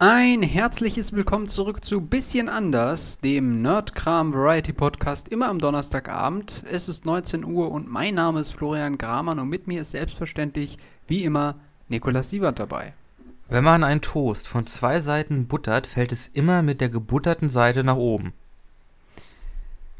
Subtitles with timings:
[0.00, 6.62] Ein herzliches Willkommen zurück zu Bisschen anders, dem Nerdkram Variety Podcast, immer am Donnerstagabend.
[6.70, 10.78] Es ist 19 Uhr und mein Name ist Florian Gramann und mit mir ist selbstverständlich,
[11.08, 11.56] wie immer,
[11.88, 12.94] Nikolas Sievert dabei.
[13.48, 17.82] Wenn man einen Toast von zwei Seiten buttert, fällt es immer mit der gebutterten Seite
[17.82, 18.34] nach oben.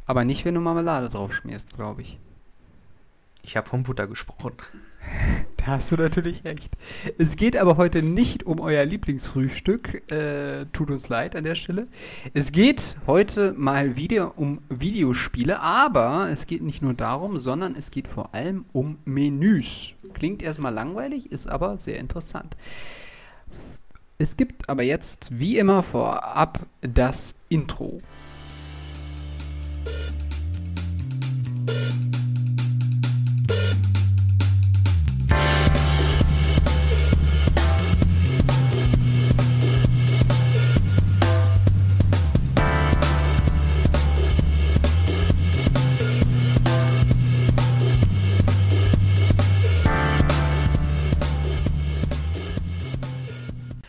[0.07, 2.21] Aber nicht, wenn du Marmelade drauf schmierst, glaube ich.
[3.43, 4.53] Ich habe vom Butter gesprochen.
[5.57, 6.77] Da hast du natürlich recht.
[7.19, 10.11] Es geht aber heute nicht um euer Lieblingsfrühstück.
[10.11, 11.89] Äh, tut uns leid an der Stelle.
[12.33, 17.91] Es geht heute mal wieder um Videospiele, aber es geht nicht nur darum, sondern es
[17.91, 19.95] geht vor allem um Menüs.
[20.15, 22.57] Klingt erstmal langweilig, ist aber sehr interessant.
[24.17, 28.01] Es gibt aber jetzt wie immer vorab das Intro.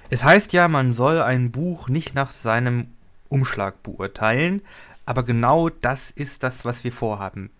[0.10, 2.88] Es heißt ja, man soll ein Buch nicht nach seinem
[3.30, 4.62] Umschlag beurteilen,
[5.06, 7.52] aber genau das ist das, was wir vorhaben.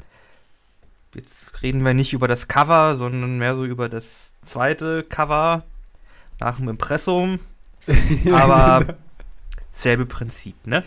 [1.14, 5.64] Jetzt reden wir nicht über das Cover, sondern mehr so über das zweite Cover
[6.40, 7.40] nach dem Impressum.
[8.32, 8.98] Aber
[9.72, 10.84] selbe Prinzip, ne?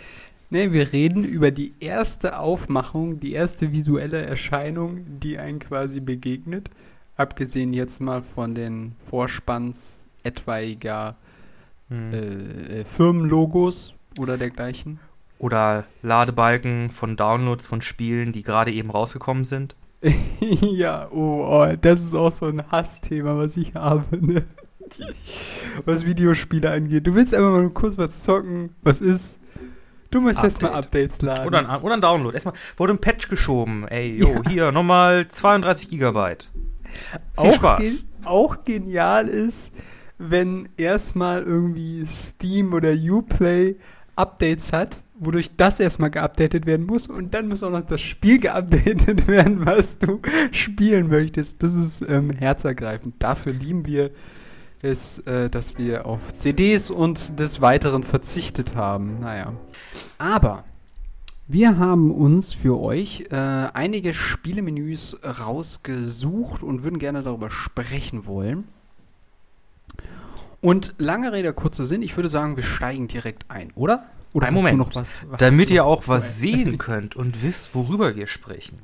[0.51, 6.71] Ne, wir reden über die erste Aufmachung, die erste visuelle Erscheinung, die einen quasi begegnet.
[7.17, 11.17] Abgesehen jetzt mal von den Vorspanns etwaiger
[11.93, 12.13] Hm.
[12.13, 14.99] äh, Firmenlogos oder dergleichen.
[15.39, 19.75] Oder Ladebalken von Downloads von Spielen, die gerade eben rausgekommen sind.
[20.41, 24.45] ja, oh, oh, das ist auch so ein Hassthema, was ich habe, ne?
[25.87, 27.07] Was Videospiele angeht.
[27.07, 29.39] Du willst einfach mal kurz was zocken, was ist?
[30.11, 30.85] Du musst erst mal Update.
[30.85, 31.47] Updates laden.
[31.47, 32.35] Oder ein, oder ein Download.
[32.35, 33.89] Erstmal wurde ein Patch geschoben.
[33.89, 36.51] Ey, jo, hier nochmal 32 Gigabyte.
[37.41, 37.81] Viel auch, Spaß.
[37.81, 37.93] ge
[38.25, 39.73] auch genial ist,
[40.31, 43.77] wenn erstmal irgendwie Steam oder Uplay
[44.15, 48.39] Updates hat, wodurch das erstmal geupdatet werden muss und dann muss auch noch das Spiel
[48.39, 51.63] geupdatet werden, was du spielen möchtest.
[51.63, 53.17] Das ist ähm, herzergreifend.
[53.19, 54.11] Dafür lieben wir
[54.83, 59.21] es, äh, dass wir auf CDs und des Weiteren verzichtet haben.
[59.21, 59.55] Naja.
[60.19, 60.65] Aber
[61.47, 68.65] wir haben uns für euch äh, einige Spielemenüs rausgesucht und würden gerne darüber sprechen wollen.
[70.63, 74.07] Und lange Rede, kurzer Sinn, ich würde sagen, wir steigen direkt ein, oder?
[74.33, 74.75] Oder Ein Moment.
[74.75, 78.27] Du noch was, was Damit ihr auch was zu- sehen könnt und wisst, worüber wir
[78.29, 78.79] sprechen.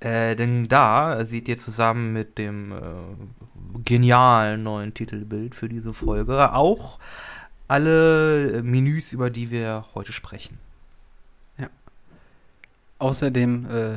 [0.01, 2.77] Äh, denn da seht ihr zusammen mit dem äh,
[3.85, 7.01] genialen neuen Titelbild für diese Folge auch
[7.69, 10.59] alle äh, Menüs, über die wir heute sprechen.
[12.99, 13.95] Außerdem, äh,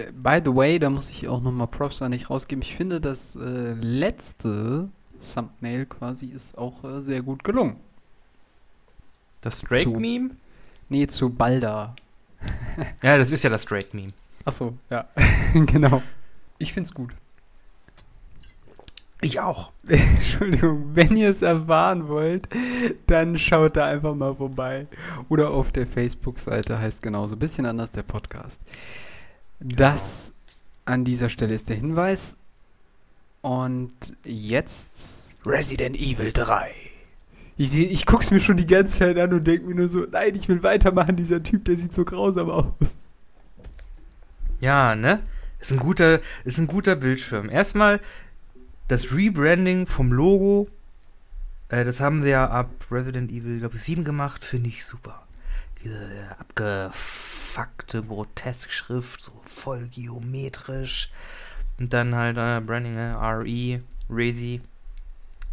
[0.00, 2.62] äh, by the way, da muss ich auch nochmal Props an dich rausgeben.
[2.62, 4.88] Ich finde, das äh, letzte
[5.34, 7.76] Thumbnail quasi ist auch äh, sehr gut gelungen.
[9.42, 10.30] Das Drake-Meme?
[10.88, 11.94] Nee, zu Balda.
[13.02, 14.12] Ja, das ist ja das Drake-Meme.
[14.44, 15.06] Achso, ja.
[15.54, 16.02] genau.
[16.58, 17.10] Ich find's gut.
[19.26, 19.72] Ich auch.
[19.88, 22.48] Entschuldigung, wenn ihr es erfahren wollt,
[23.08, 24.86] dann schaut da einfach mal vorbei.
[25.28, 28.62] Oder auf der Facebook-Seite heißt genauso bisschen anders der Podcast.
[29.58, 30.32] Das
[30.84, 32.36] an dieser Stelle ist der Hinweis.
[33.42, 33.94] Und
[34.24, 36.70] jetzt Resident Evil 3.
[37.56, 40.06] Ich, seh, ich guck's mir schon die ganze Zeit an und denke mir nur so,
[40.08, 43.12] nein, ich will weitermachen, dieser Typ, der sieht so grausam aus.
[44.60, 45.22] Ja, ne?
[45.58, 47.50] Ist ein guter, ist ein guter Bildschirm.
[47.50, 48.00] Erstmal
[48.88, 50.68] das Rebranding vom Logo.
[51.68, 54.44] Äh, das haben sie ja ab Resident Evil, glaube ich, 7 gemacht.
[54.44, 55.26] Finde ich super.
[55.82, 61.10] Diese äh, abgefuckte Grotesk-Schrift, so voll geometrisch.
[61.78, 63.78] Und dann halt äh, Branding, äh, RE,
[64.08, 64.60] Resi.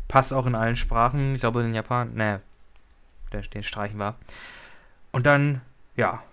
[0.08, 1.36] Passt auch in allen Sprachen.
[1.36, 2.42] Ich glaube in Japan, ne,
[3.32, 4.18] den streichen war.
[5.12, 5.62] Und dann,
[5.96, 6.24] ja,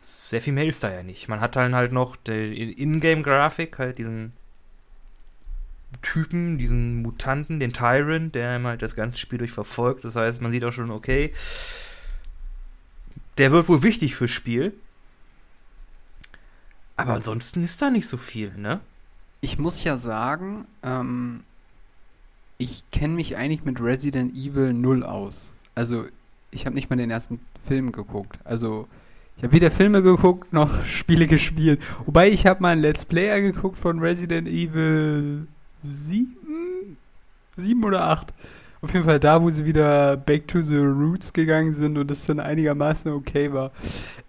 [0.00, 1.28] sehr viel mehr ist da ja nicht.
[1.28, 4.32] Man hat dann halt noch die Ingame-Grafik, halt diesen
[6.04, 10.04] Typen, diesen Mutanten, den Tyrant, der ihm halt das ganze Spiel durch verfolgt.
[10.04, 11.32] Das heißt, man sieht auch schon, okay,
[13.38, 14.74] der wird wohl wichtig fürs Spiel.
[16.96, 18.80] Aber ansonsten ist da nicht so viel, ne?
[19.40, 21.42] Ich muss ja sagen, ähm,
[22.58, 25.54] ich kenne mich eigentlich mit Resident Evil 0 aus.
[25.74, 26.04] Also
[26.50, 28.38] ich habe nicht mal den ersten Film geguckt.
[28.44, 28.86] Also
[29.36, 31.80] ich habe weder Filme geguckt noch Spiele gespielt.
[32.04, 35.48] Wobei ich habe mal einen Let's Player geguckt von Resident Evil
[35.84, 36.96] 7?
[37.56, 38.32] 7 oder 8.
[38.80, 42.26] Auf jeden Fall da, wo sie wieder back to the roots gegangen sind und das
[42.26, 43.70] dann einigermaßen okay war.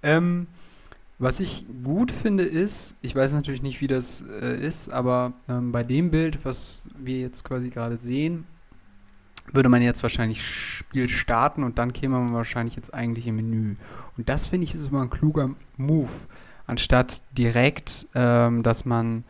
[0.02, 0.48] Ähm,
[1.18, 5.72] was ich gut finde ist, ich weiß natürlich nicht, wie das äh, ist, aber ähm,
[5.72, 8.46] bei dem Bild, was wir jetzt quasi gerade sehen,
[9.54, 13.75] würde man jetzt wahrscheinlich Spiel starten und dann käme man wahrscheinlich jetzt eigentlich im Menü.
[14.18, 16.12] Und das finde ich ist immer ein kluger Move,
[16.68, 19.24] anstatt direkt, ähm, dass man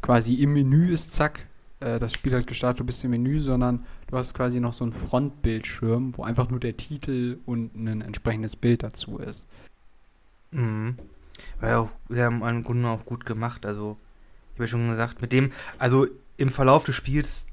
[0.00, 1.46] quasi im Menü ist, zack,
[1.82, 4.84] äh, das Spiel hat gestartet, du bist im Menü, sondern du hast quasi noch so
[4.84, 9.46] einen Frontbildschirm, wo einfach nur der Titel und ein entsprechendes Bild dazu ist.
[10.50, 10.96] Mhm.
[11.60, 13.66] War ja auch, sie haben im Grunde auch gut gemacht.
[13.66, 13.96] Also,
[14.50, 16.06] ich habe ja schon gesagt, mit dem, also
[16.36, 17.44] im Verlauf des Spiels,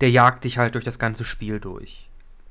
[0.00, 2.08] der jagt dich halt durch das ganze Spiel durch.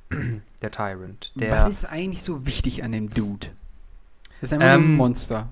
[0.62, 1.31] der Tyrant.
[1.36, 3.48] Der, Was ist eigentlich so wichtig an dem Dude?
[4.42, 5.50] Das ist einfach Ähm, ein Monster.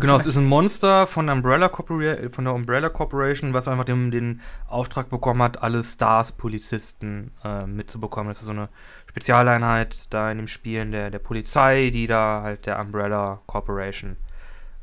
[0.00, 4.40] Genau, es ist ein Monster von, Umbrella von der Umbrella Corporation, was einfach den, den
[4.68, 8.28] Auftrag bekommen hat, alle Stars-Polizisten äh, mitzubekommen.
[8.28, 8.68] Das ist so eine
[9.08, 14.16] Spezialeinheit da in dem Spielen der, der Polizei, die da halt der Umbrella Corporation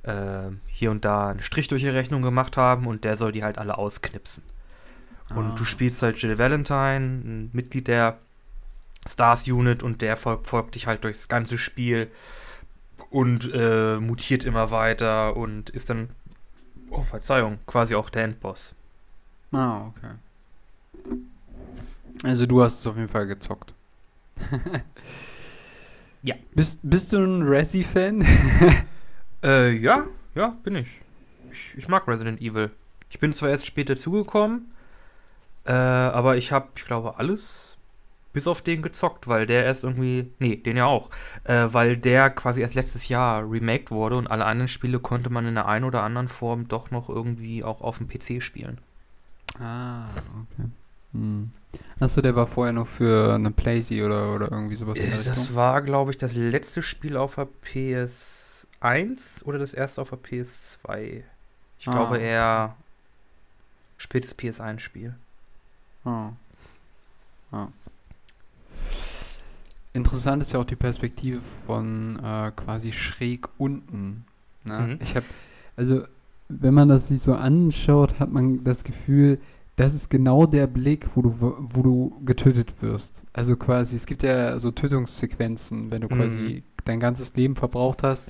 [0.03, 3.43] äh, hier und da einen Strich durch die Rechnung gemacht haben und der soll die
[3.43, 4.43] halt alle ausknipsen.
[5.35, 5.55] Und Ah.
[5.55, 8.17] du spielst halt Jill Valentine, ein Mitglied der
[9.07, 12.09] Stars Unit und der folgt, folgt dich halt durchs ganze Spiel
[13.13, 16.09] und äh, mutiert immer weiter und ist dann,
[16.89, 18.73] oh Verzeihung, quasi auch der Endboss.
[19.51, 20.15] Ah, okay.
[22.23, 23.73] Also du hast es auf jeden Fall gezockt.
[26.25, 26.35] Ja.
[26.55, 28.25] Bist, bist du ein Resi-Fan?
[29.43, 30.05] Äh, ja,
[30.35, 30.87] ja, bin ich.
[31.51, 31.77] ich.
[31.77, 32.71] Ich mag Resident Evil.
[33.09, 34.71] Ich bin zwar erst später zugekommen,
[35.65, 37.72] äh, aber ich habe, ich glaube, alles
[38.33, 41.09] bis auf den gezockt, weil der erst irgendwie, nee, den ja auch,
[41.45, 45.45] äh, weil der quasi erst letztes Jahr remaked wurde und alle anderen Spiele konnte man
[45.47, 48.79] in der einen oder anderen Form doch noch irgendwie auch auf dem PC spielen.
[49.59, 50.69] ah, okay.
[51.13, 51.51] Hm.
[51.99, 55.17] Achso, der war vorher noch für eine Playsee oder, oder irgendwie sowas in der Äh,
[55.17, 55.33] Richtung?
[55.35, 57.47] das war, glaube ich, das letzte Spiel auf der
[58.81, 61.23] PS1 oder das erste auf der PS2.
[61.79, 61.91] Ich Ah.
[61.91, 62.75] glaube eher
[63.97, 65.13] spätes PS1-Spiel.
[66.05, 66.29] Ah.
[67.51, 67.67] Ah.
[69.93, 74.25] Interessant ist ja auch die Perspektive von äh, quasi schräg unten.
[74.63, 74.79] Ne?
[74.79, 74.99] Mhm.
[75.01, 75.25] Ich habe,
[75.75, 76.01] also
[76.49, 79.39] wenn man das sich so anschaut, hat man das Gefühl,
[79.75, 83.25] das ist genau der Blick, wo du, wo du getötet wirst.
[83.33, 86.17] Also quasi, es gibt ja so Tötungssequenzen, wenn du Mhm.
[86.17, 88.27] quasi dein ganzes Leben verbraucht hast.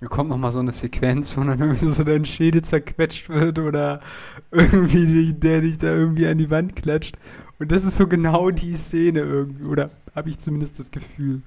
[0.00, 4.00] Da kommt nochmal so eine Sequenz, wo dann irgendwie so dein Schädel zerquetscht wird oder
[4.50, 7.16] irgendwie der dich da irgendwie an die Wand klatscht.
[7.58, 11.42] Und das ist so genau die Szene irgendwie, oder habe ich zumindest das Gefühl.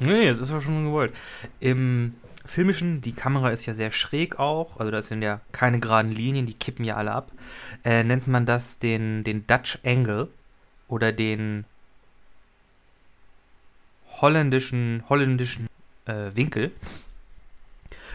[0.00, 1.14] Nee, das ist ja schon gewollt.
[1.60, 6.12] Im Filmischen, die Kamera ist ja sehr schräg auch, also das sind ja keine geraden
[6.12, 7.30] Linien, die kippen ja alle ab.
[7.84, 10.28] Äh, nennt man das den, den Dutch Angle
[10.88, 11.64] oder den
[14.20, 15.68] holländischen, holländischen
[16.06, 16.72] äh, Winkel.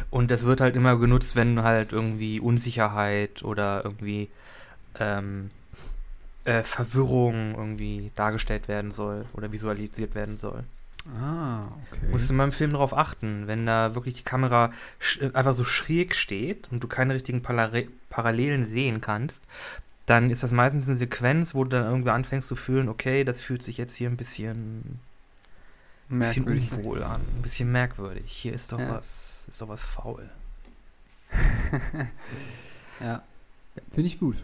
[0.09, 4.29] Und das wird halt immer genutzt, wenn halt irgendwie Unsicherheit oder irgendwie
[4.99, 5.49] ähm,
[6.45, 10.63] äh, Verwirrung irgendwie dargestellt werden soll oder visualisiert werden soll.
[11.19, 12.07] Ah, okay.
[12.11, 15.65] Musst du mal im Film darauf achten, wenn da wirklich die Kamera sch- einfach so
[15.65, 19.41] schräg steht und du keine richtigen Palare Parallelen sehen kannst,
[20.05, 23.41] dann ist das meistens eine Sequenz, wo du dann irgendwie anfängst zu fühlen, okay, das
[23.41, 24.99] fühlt sich jetzt hier ein bisschen,
[26.09, 28.23] ein bisschen unwohl an, ein bisschen merkwürdig.
[28.31, 28.91] Hier ist doch Ja.
[28.91, 30.29] was, ist doch was faul.
[32.99, 33.21] ja.
[33.91, 34.37] Finde ich gut.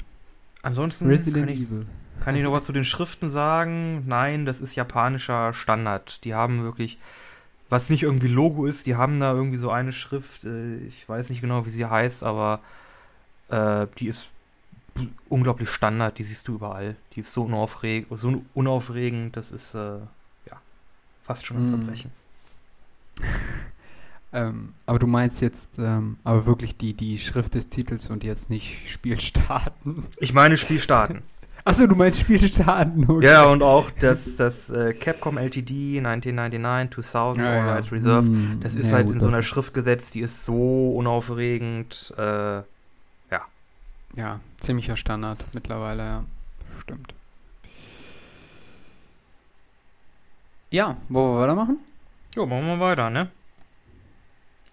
[0.62, 1.86] Ansonsten Resident kann ich, Evil.
[2.22, 4.04] kann ich noch was zu den Schriften sagen?
[4.08, 6.24] Nein, das ist japanischer Standard.
[6.26, 6.98] Die haben wirklich,
[7.70, 11.30] was nicht irgendwie Logo ist, die haben da irgendwie so eine Schrift, äh, ich weiß
[11.30, 12.60] nicht genau, wie sie heißt, aber
[13.50, 14.30] äh, die ist
[15.30, 16.96] unglaublich Standard, die siehst du überall.
[17.16, 20.00] Die ist so, unaufreg so unaufregend, das ist äh,
[20.48, 20.62] ja
[21.24, 23.22] fast schon ein Mm.
[24.32, 28.50] Ähm, aber du meinst jetzt ähm, aber wirklich die, die Schrift des Titels und jetzt
[28.50, 30.04] nicht Spiel starten.
[30.20, 31.24] Ich meine Spiel starten.
[31.66, 33.10] Achso, du meinst Spiel starten.
[33.10, 33.26] okay.
[33.26, 37.90] ja, und auch das, das äh, Capcom LTD 1999, 2000, Ja, All ja.
[37.92, 38.28] Reserved.
[38.30, 42.14] Hm, Das ist ja, halt gut, in so einer Schrift gesetzt, die ist so unaufregend.
[42.18, 42.62] Äh,
[44.16, 46.24] Ja, ziemlicher Standard mittlerweile, ja.
[46.82, 47.14] Stimmt.
[50.72, 51.78] Ja, wollen wir weitermachen?
[52.36, 53.30] jo, machen wir weiter, ne?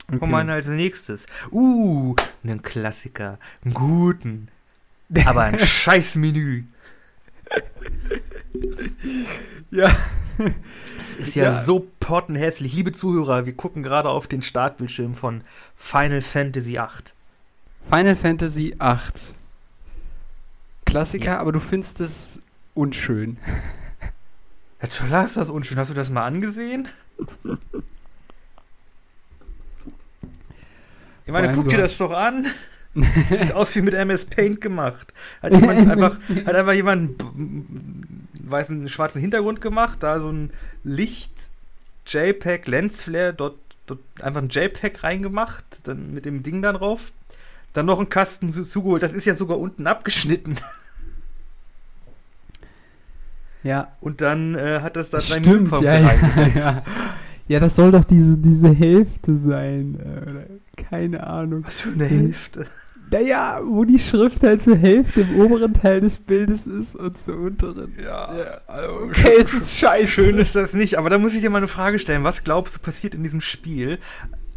[0.08, 0.18] Okay.
[0.18, 1.26] Kommen wir als nächstes.
[1.50, 3.38] Uh, einen Klassiker.
[3.64, 4.48] Einen guten.
[5.26, 6.64] Aber ein scheiß Menü.
[9.70, 9.94] ja.
[10.38, 11.62] Das ist ja, Ja.
[11.62, 12.74] so pottenhässlich.
[12.74, 15.42] Liebe Zuhörer, wir gucken gerade auf den Startbildschirm von
[15.74, 17.12] Final Fantasy VIII.
[17.90, 19.34] Final Fantasy VIII.
[20.84, 21.38] Klassiker, Ja.
[21.40, 22.40] aber du findest es
[22.74, 23.38] unschön.
[24.82, 25.78] Ja, Toller ist das unschön.
[25.78, 26.88] Hast du das mal angesehen?
[31.26, 32.46] Ich meine, guck dir das doch an.
[33.30, 35.12] Sieht aus wie mit MS Paint gemacht.
[35.42, 40.50] Hat jemand einfach, hat einfach jemand einen weißen, schwarzen Hintergrund gemacht, da so ein
[40.82, 41.32] Licht,
[42.06, 47.12] JPEG, Lensflare, dort, dort einfach ein JPEG reingemacht, dann mit dem Ding da drauf.
[47.74, 49.02] Dann noch einen Kasten zu- zugeholt.
[49.02, 50.54] Das ist ja sogar unten abgeschnitten.
[53.62, 55.72] Ja, Und dann äh, hat das da drei stimmt.
[55.82, 56.12] Ja, ja,
[56.54, 56.82] ja.
[57.48, 59.98] ja, das soll doch diese, diese Hälfte sein.
[59.98, 60.44] äh, Oder
[60.76, 61.64] keine Ahnung.
[61.64, 62.66] Was für eine Hälfte.
[63.10, 67.36] Naja, wo die Schrift halt zur Hälfte im oberen Teil des Bildes ist und zur
[67.36, 67.94] unteren.
[68.02, 68.60] Ja, Ja.
[68.66, 70.10] also Okay, es ist scheiße.
[70.10, 72.24] Schön ist das nicht, aber da muss ich dir mal eine Frage stellen.
[72.24, 73.98] Was glaubst du passiert in diesem Spiel,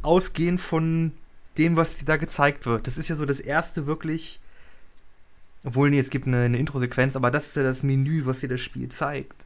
[0.01, 1.11] ausgehend von
[1.59, 2.87] dem, was dir da gezeigt wird?
[2.87, 4.39] Das ist ja so das erste wirklich.
[5.63, 8.49] Obwohl, nee, es gibt eine, eine Intro-Sequenz, aber das ist ja das Menü, was dir
[8.49, 9.45] das Spiel zeigt.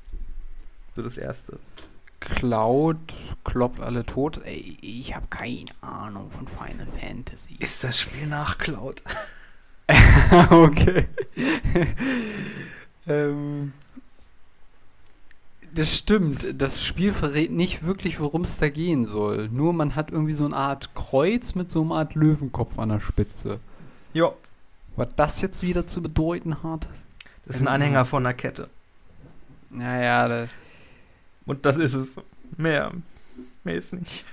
[0.96, 1.58] So das erste.
[2.24, 2.98] Cloud
[3.44, 4.42] kloppt alle tot.
[4.46, 7.56] Ey, ich habe keine Ahnung von Final Fantasy.
[7.60, 9.04] Ist das Spiel nachklaut?
[10.50, 11.08] okay.
[13.08, 13.74] ähm,
[15.74, 16.46] das stimmt.
[16.58, 19.50] Das Spiel verrät nicht wirklich, worum es da gehen soll.
[19.50, 23.00] Nur man hat irgendwie so eine Art Kreuz mit so einer Art Löwenkopf an der
[23.00, 23.60] Spitze.
[24.14, 24.32] Ja.
[24.96, 26.88] Was das jetzt wieder zu bedeuten hat?
[27.46, 28.70] Das ist ein Anhänger von einer Kette.
[29.72, 30.48] Naja, da,
[31.46, 32.16] Und das ist es.
[32.58, 32.92] Mehr.
[33.64, 34.24] Mehr ist nicht.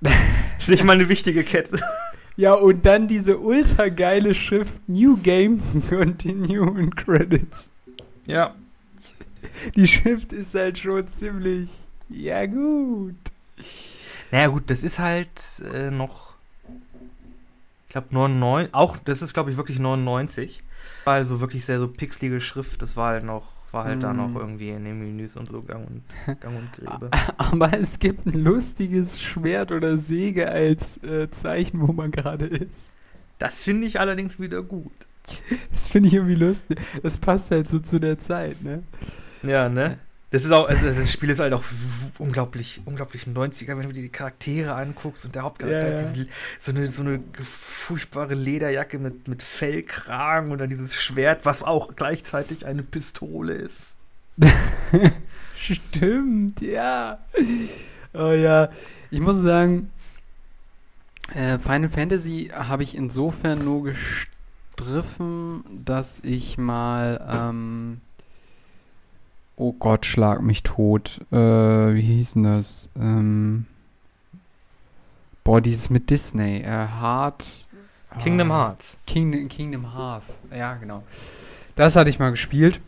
[0.58, 1.80] ist nicht mal eine wichtige Kette.
[2.36, 7.70] Ja, und dann diese ultra geile Schrift New Game Continue in Credits.
[8.26, 8.54] Ja.
[9.74, 11.70] Die Schrift ist halt schon ziemlich.
[12.10, 13.14] Ja, gut.
[14.30, 16.34] Naja, gut, das ist halt äh, noch.
[17.86, 18.74] Ich glaube, 99.
[18.74, 20.62] Auch, das ist, glaube ich, wirklich 99.
[21.04, 22.82] War also wirklich sehr so pixelige Schrift.
[22.82, 23.55] Das war halt noch.
[23.72, 24.36] War halt da noch Mm.
[24.36, 26.02] irgendwie in den Menüs und so gang und,
[26.40, 27.10] gang und Gräbe.
[27.36, 32.94] Aber es gibt ein lustiges Schwert oder Säge als äh, Zeichen, wo man gerade ist.
[33.38, 34.92] Das finde ich allerdings wieder gut.
[35.72, 36.80] Das finde ich irgendwie lustig.
[37.02, 38.82] Das passt halt so zu der Zeit, ne?
[39.42, 39.98] Ja, ne?
[40.30, 41.62] Das ist auch, also das Spiel ist halt auch
[42.18, 46.00] unglaublich, unglaublich 90er, wenn du dir die Charaktere anguckst und der Hauptcharakter ja.
[46.00, 46.26] hat diese,
[46.60, 51.94] so, eine, so eine furchtbare Lederjacke mit, mit Fellkragen und dann dieses Schwert, was auch
[51.94, 53.94] gleichzeitig eine Pistole ist.
[55.56, 57.18] Stimmt, ja.
[58.12, 58.70] Oh ja.
[59.10, 59.90] Ich muss sagen,
[61.34, 68.00] äh, Final Fantasy habe ich insofern nur gestriffen, dass ich mal, ähm,
[69.56, 71.20] oh Gott, schlag mich tot.
[71.32, 72.88] Äh, wie hieß denn das?
[72.96, 73.66] Ähm,
[75.44, 76.60] boah, dieses mit Disney.
[76.60, 77.44] Äh, Heart.
[78.18, 78.96] Kingdom ah, Hearts.
[79.06, 80.38] Kingdom, Kingdom Hearts.
[80.54, 81.02] Ja, genau.
[81.74, 82.80] Das hatte ich mal gespielt.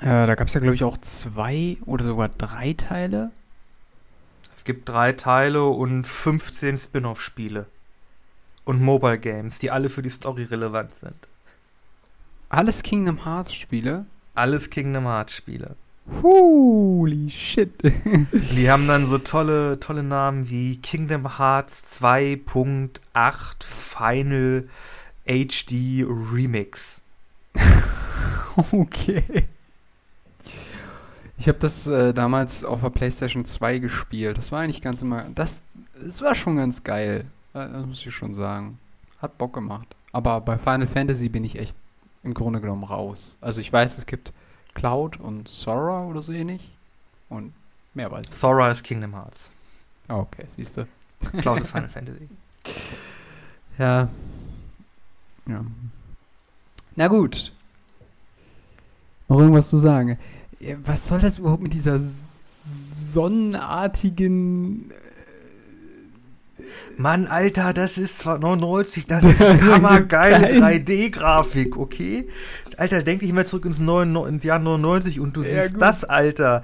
[0.00, 3.30] Äh, da gab es ja, glaube ich, auch zwei oder sogar drei Teile.
[4.50, 7.66] Es gibt drei Teile und 15 Spin-off-Spiele.
[8.64, 11.28] Und Mobile Games, die alle für die Story relevant sind.
[12.48, 14.06] Alles Kingdom Hearts Spiele.
[14.34, 15.76] Alles Kingdom Hearts Spiele.
[16.22, 17.70] Holy shit.
[18.32, 24.68] Die haben dann so tolle, tolle Namen wie Kingdom Hearts 2.8 Final
[25.24, 27.00] HD Remix.
[28.72, 29.46] okay.
[31.38, 34.36] Ich habe das äh, damals auf der PlayStation 2 gespielt.
[34.38, 35.26] Das war eigentlich ganz immer.
[35.34, 35.64] Das,
[36.00, 37.24] das war schon ganz geil.
[37.54, 38.78] Äh, Das muss ich schon sagen.
[39.18, 39.96] Hat Bock gemacht.
[40.12, 41.76] Aber bei Final Fantasy bin ich echt
[42.24, 43.36] im Grunde genommen raus.
[43.40, 44.32] Also ich weiß, es gibt
[44.74, 46.70] Cloud und Sora oder so ähnlich.
[47.28, 47.52] Und
[47.94, 48.34] mehr weiß ich.
[48.34, 49.50] Sora ist Kingdom Hearts.
[50.08, 50.86] Ah, Okay, siehst du.
[51.40, 52.28] Cloud ist Final Fantasy.
[53.78, 54.08] Ja.
[55.46, 55.64] Ja.
[56.96, 57.52] Na gut.
[59.28, 60.18] Noch irgendwas zu sagen?
[60.84, 61.98] Was soll das überhaupt mit dieser
[62.66, 64.90] sonnenartigen.
[66.96, 70.62] Mann, Alter, das ist zwar 99, das ist Das ist hammergeile geil.
[70.62, 72.28] 3D-Grafik, okay?
[72.76, 75.82] Alter, denk dich mal zurück ins, 9, ins Jahr 99 und du Ja, siehst gut.
[75.82, 76.62] das, Alter.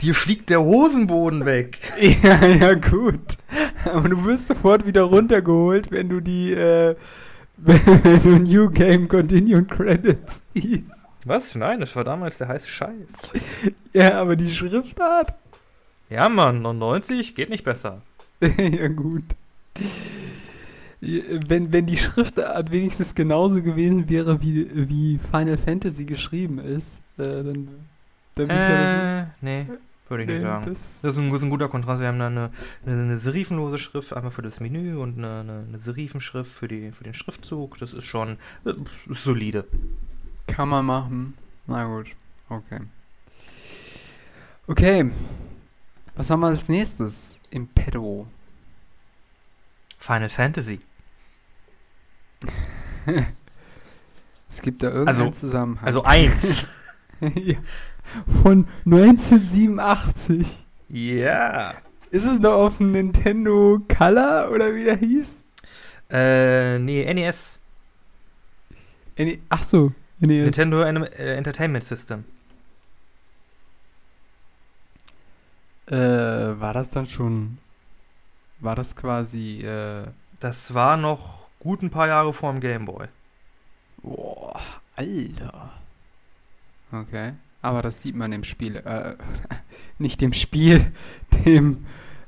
[0.00, 1.78] Dir fliegt der Hosenboden weg.
[2.22, 3.36] Ja, ja, gut.
[3.84, 6.52] Aber du wirst sofort wieder runtergeholt, wenn du die.
[6.52, 6.94] Äh,
[7.56, 11.04] wenn du New Game Continue Credits siehst.
[11.24, 11.56] Was?
[11.56, 13.32] Nein, das war damals der heiße Scheiß.
[13.92, 15.34] Ja, aber die Schriftart.
[16.08, 18.00] Ja, Mann, 99 geht nicht besser.
[18.56, 19.24] ja, gut.
[21.00, 27.22] wenn, wenn die Schriftart wenigstens genauso gewesen wäre, wie, wie Final Fantasy geschrieben ist, äh,
[27.22, 27.68] dann,
[28.34, 29.26] dann würde ich ja das.
[29.26, 29.66] Äh, nee,
[30.08, 30.64] würde ich nicht Nee, sagen.
[30.66, 32.00] das- Das ist, ein, das ist ein guter Kontrast.
[32.00, 32.50] Wir haben da eine,
[32.86, 36.90] eine, eine serifenlose Schrift einmal für das Menü und eine, eine, eine Serifenschrift für, die,
[36.92, 37.78] für den Schriftzug.
[37.78, 38.72] Das ist schon äh,
[39.10, 39.64] solide.
[40.46, 41.34] Kann man machen.
[41.66, 42.06] Na gut,
[42.48, 42.80] okay.
[44.66, 45.10] Okay.
[46.18, 48.26] Was haben wir als nächstes im Petto?
[49.98, 50.80] Final Fantasy.
[54.50, 55.84] Es gibt da irgendeinen Also- Zusammenhang.
[55.84, 56.66] Also eins.
[57.20, 57.58] ja.
[58.42, 60.64] Von 1987.
[60.88, 61.74] Ja.
[62.10, 65.42] Ist es noch auf dem Nintendo Color oder wie der hieß?
[66.10, 67.58] Äh, nee, NES.
[69.18, 69.92] Nee, ach so.
[70.20, 72.24] Nee, Nintendo Anim äh, Entertainment System.
[75.90, 77.58] Äh, war das dann schon.
[78.60, 79.62] War das quasi.
[79.62, 80.06] Äh,
[80.40, 83.08] Das war noch gut ein paar Jahre vor dem Game Boy.
[84.02, 84.60] boah,
[84.96, 85.72] Alter.
[86.92, 87.32] Okay.
[87.62, 88.76] Aber das sieht man im Spiel.
[88.76, 89.16] Äh,
[89.98, 90.92] nicht dem Spiel,
[91.44, 91.84] dem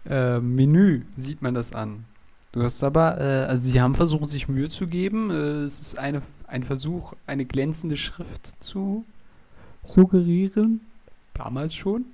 [0.06, 2.04] äh, Menü sieht man das an.
[2.52, 5.30] Du hast aber, äh, also sie haben versucht, sich Mühe zu geben.
[5.30, 9.04] Äh, es ist eine, ein Versuch, eine glänzende Schrift zu
[9.84, 10.80] suggerieren.
[11.34, 12.06] Damals schon.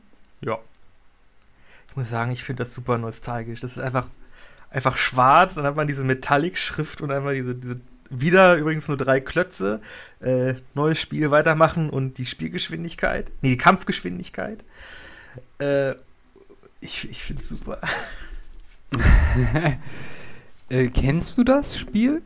[0.43, 0.59] Ja.
[1.97, 3.61] Ich muss sagen, ich finde das super nostalgisch.
[3.61, 4.07] Das ist einfach,
[4.69, 9.19] einfach schwarz, dann hat man diese Metallic-Schrift und einmal diese, diese wieder übrigens nur drei
[9.19, 9.81] Klötze.
[10.21, 13.33] Äh, neues Spiel weitermachen und die Spielgeschwindigkeit.
[13.41, 14.62] Nee, die Kampfgeschwindigkeit.
[15.59, 15.93] Äh,
[16.81, 17.81] ich ich finde es super.
[20.69, 22.21] äh, kennst du das Spiel?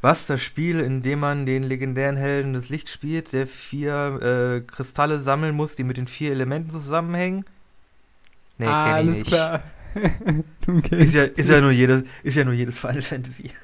[0.00, 0.26] Was?
[0.26, 5.20] Das Spiel, in dem man den legendären Helden des Lichts spielt, der vier äh, Kristalle
[5.20, 7.44] sammeln muss, die mit den vier Elementen zusammenhängen?
[8.58, 9.26] Nee, ah, kenn ich alles nicht.
[9.26, 9.62] klar.
[10.90, 13.50] Ist ja, ist, ja nur jedes, ist ja nur jedes Final Fantasy.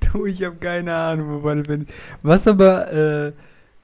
[0.00, 1.92] Du, ich habe keine Ahnung, wo Final Fantasy.
[2.22, 3.32] Was aber äh,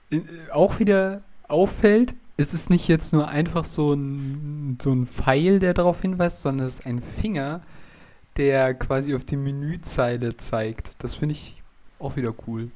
[0.08, 5.58] in, auch wieder auffällt, es ist nicht jetzt nur einfach so ein, so ein Pfeil,
[5.58, 7.60] der darauf hinweist, sondern es ist ein Finger,
[8.36, 10.92] der quasi auf die Menüzeile zeigt.
[10.98, 11.62] Das finde ich
[11.98, 12.70] auch wieder cool.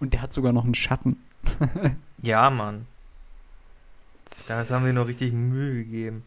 [0.00, 1.16] Und der hat sogar noch einen Schatten.
[2.24, 2.86] Ja, Mann.
[4.46, 6.22] Da haben wir noch richtig Mühe gegeben.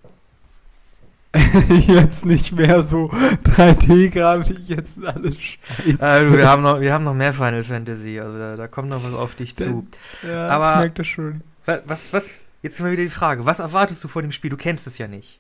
[1.88, 3.10] jetzt nicht mehr so
[3.46, 6.02] 3D-Grafik, jetzt alles scheiße.
[6.02, 9.04] Also, wir, haben noch, wir haben noch mehr Final Fantasy, also da, da kommt noch
[9.04, 9.88] was auf dich zu.
[10.22, 11.42] ja, aber- ich merke das schon.
[11.66, 14.50] Was, was, was, jetzt mal wieder die Frage, was erwartest du vor dem Spiel?
[14.50, 15.40] Du kennst es ja nicht.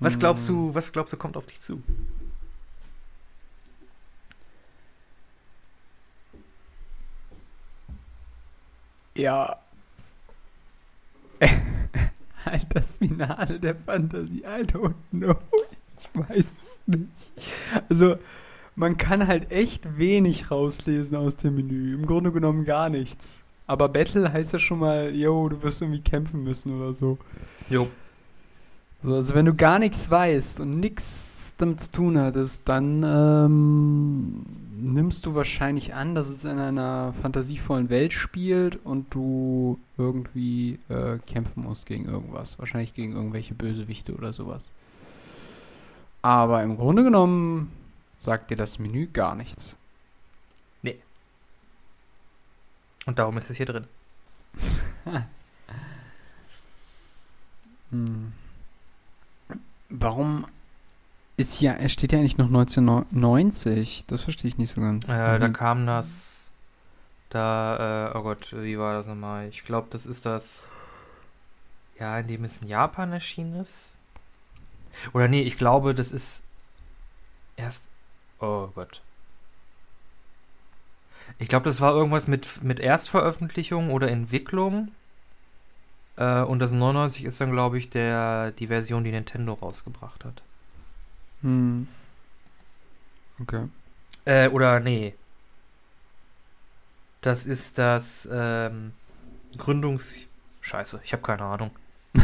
[0.00, 0.54] Was glaubst Hm.
[0.54, 1.82] du, was glaubst du kommt auf dich zu?
[9.16, 9.58] Ja.
[12.44, 14.40] halt das Finale der Fantasie.
[14.40, 15.36] I don't know.
[15.98, 17.82] Ich weiß es nicht.
[17.88, 18.16] Also,
[18.76, 21.94] man kann halt echt wenig rauslesen aus dem Menü.
[21.94, 23.42] Im Grunde genommen gar nichts.
[23.66, 27.18] Aber Battle heißt ja schon mal, yo, du wirst irgendwie kämpfen müssen oder so.
[27.68, 27.88] Jo.
[29.02, 34.46] So, also wenn du gar nichts weißt und nichts damit zu tun hattest, dann ähm,
[34.78, 41.18] nimmst du wahrscheinlich an, dass es in einer fantasievollen Welt spielt und du irgendwie äh,
[41.26, 42.58] kämpfen musst gegen irgendwas.
[42.58, 44.70] Wahrscheinlich gegen irgendwelche Bösewichte oder sowas.
[46.22, 47.72] Aber im Grunde genommen
[48.16, 49.76] sagt dir das Menü gar nichts.
[53.06, 53.86] Und darum ist es hier drin.
[57.92, 58.32] Hm.
[59.90, 60.46] Warum
[61.36, 64.04] ist hier, es steht ja eigentlich noch 1990?
[64.06, 65.04] Das verstehe ich nicht so ganz.
[65.04, 65.52] Äh, Da Mhm.
[65.52, 66.50] kam das.
[67.30, 69.48] Da, äh, oh Gott, wie war das nochmal?
[69.48, 70.68] Ich glaube, das ist das.
[71.98, 73.92] Ja, in dem es in Japan erschienen ist.
[75.12, 76.42] Oder nee, ich glaube, das ist
[77.56, 77.84] erst.
[78.40, 79.02] Oh Gott.
[81.38, 84.90] Ich glaube, das war irgendwas mit, mit Erstveröffentlichung oder Entwicklung.
[86.20, 90.42] Äh, und das 99 ist dann, glaube ich, der, die Version, die Nintendo rausgebracht hat.
[91.40, 91.88] Hm.
[93.40, 93.68] Okay.
[94.26, 95.14] Äh, oder nee.
[97.22, 98.92] Das ist das ähm,
[99.56, 100.26] Gründungs...
[100.60, 101.70] Scheiße, ich habe keine Ahnung.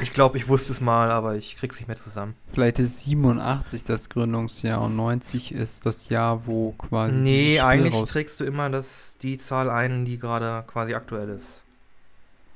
[0.00, 2.34] Ich glaube, ich wusste es mal, aber ich krieg's nicht mehr zusammen.
[2.52, 7.14] Vielleicht ist 87 das Gründungsjahr und 90 ist das Jahr, wo quasi.
[7.14, 11.62] Nee, eigentlich trägst du immer das, die Zahl ein, die gerade quasi aktuell ist.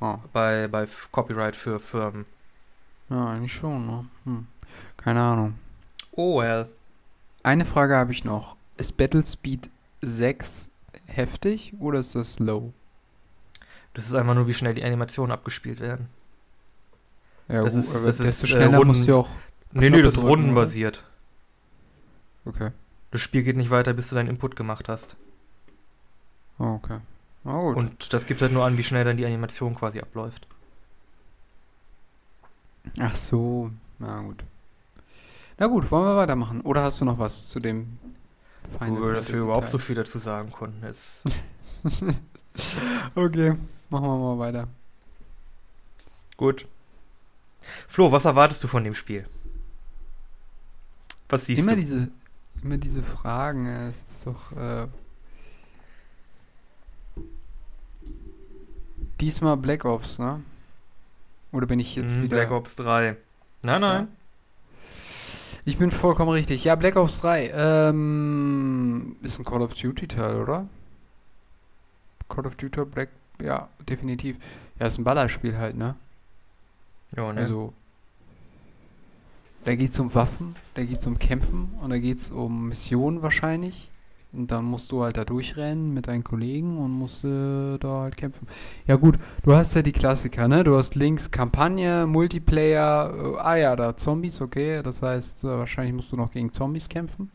[0.01, 2.25] Ah, Bei, bei Copyright für Firmen.
[3.11, 4.05] ja, eigentlich schon, ne?
[4.25, 4.47] Hm.
[4.97, 5.59] Keine Ahnung.
[6.13, 6.69] Oh well.
[7.43, 8.57] Eine Frage habe ich noch.
[8.77, 9.69] Ist Battlespeed
[10.03, 10.71] 6
[11.07, 12.73] heftig oder ist das low?
[13.95, 16.09] Das ist einfach nur, wie schnell die Animationen abgespielt werden.
[17.49, 19.29] Ja, Das gut, ist- aber das desto ist, äh, schneller Runden- musst du ja auch.
[19.73, 21.05] Nee, nee, das ist rundenbasiert.
[22.45, 22.71] Okay.
[23.11, 25.17] Das Spiel geht nicht weiter, bis du deinen Input gemacht hast.
[26.59, 27.01] Oh, okay.
[27.45, 27.77] Gut.
[27.77, 30.47] Und das gibt halt nur an, wie schnell dann die Animation quasi abläuft.
[32.99, 33.71] Ach so.
[33.99, 34.45] Na gut.
[35.59, 36.61] Na gut, wollen wir weitermachen?
[36.63, 37.99] Oder hast du noch was zu dem
[38.79, 39.71] Final Nur, dass wir überhaupt Teil?
[39.71, 41.23] so viel dazu sagen konnten, ist.
[43.15, 43.55] Okay,
[43.91, 44.69] machen wir mal weiter.
[46.37, 46.67] Gut.
[47.89, 49.27] Flo, was erwartest du von dem Spiel?
[51.29, 51.79] Was siehst immer du?
[51.79, 52.09] diese,
[52.63, 54.87] immer diese Fragen, es ist doch, äh,
[59.21, 60.41] diesmal Black Ops, ne?
[61.53, 62.37] Oder bin ich jetzt Hm, wieder...
[62.37, 63.17] Black Ops 3.
[63.63, 64.09] Nein, nein.
[65.65, 66.65] Ich bin vollkommen richtig.
[66.65, 70.65] Ja, Black Ops 3, ähm, ist ein Call of Duty Teil, oder?
[72.29, 73.11] Call of Duty Black,
[73.43, 74.39] ja, definitiv.
[74.79, 75.97] Ja, ist ein Ballerspiel halt, ne?
[77.17, 77.41] Ja, ne?
[77.41, 77.75] Also,
[79.65, 82.69] da geht es um Waffen, da geht es um Kämpfen und da geht es um
[82.69, 83.90] Missionen wahrscheinlich.
[84.33, 88.17] Und dann musst du halt da durchrennen mit deinen Kollegen und musst äh, da halt
[88.17, 88.47] kämpfen.
[88.87, 90.63] Ja gut, du hast ja die Klassiker, ne?
[90.63, 94.83] Du hast links Kampagne, Multiplayer, äh, ah ja, da Zombies, okay.
[94.85, 97.33] Das heißt, äh, wahrscheinlich musst du noch gegen Zombies kämpfen.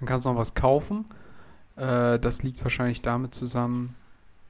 [0.00, 1.06] Dann kannst du noch was kaufen.
[1.76, 3.94] Äh, das liegt wahrscheinlich damit zusammen,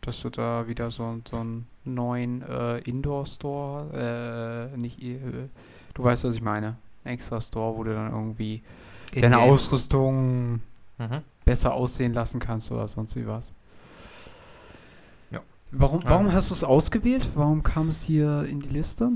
[0.01, 5.19] dass du da wieder so, so einen neuen äh, Indoor-Store, äh, nicht, äh,
[5.95, 6.77] du weißt, was ich meine.
[7.05, 8.63] Ein extra Store, wo du dann irgendwie
[9.23, 9.39] deine.
[9.39, 10.61] Ausrüstung
[10.99, 11.23] Mhm.
[11.45, 13.53] besser aussehen lassen kannst oder sonst wie was.
[15.31, 15.41] Ja.
[15.73, 16.11] Warum, Ja.
[16.11, 17.29] warum hast du es ausgewählt?
[17.35, 19.11] Warum kam es hier in die Liste?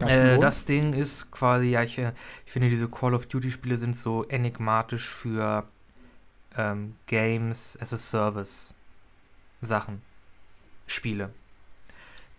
[0.00, 2.12] Äh, das Ding ist quasi, ja, ich, äh,
[2.44, 5.64] ich finde, diese Call of Duty-Spiele sind so enigmatisch für
[6.56, 8.74] ähm, Games as a Service
[9.62, 10.02] Sachen,
[10.86, 11.30] Spiele.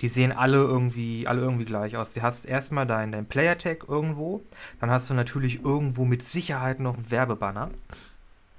[0.02, 2.14] Die sehen alle irgendwie, alle irgendwie gleich aus.
[2.14, 4.42] Du hast erstmal dein, dein Player-Tag irgendwo,
[4.82, 7.72] dann hast du natürlich irgendwo mit Sicherheit noch einen Werbebanner.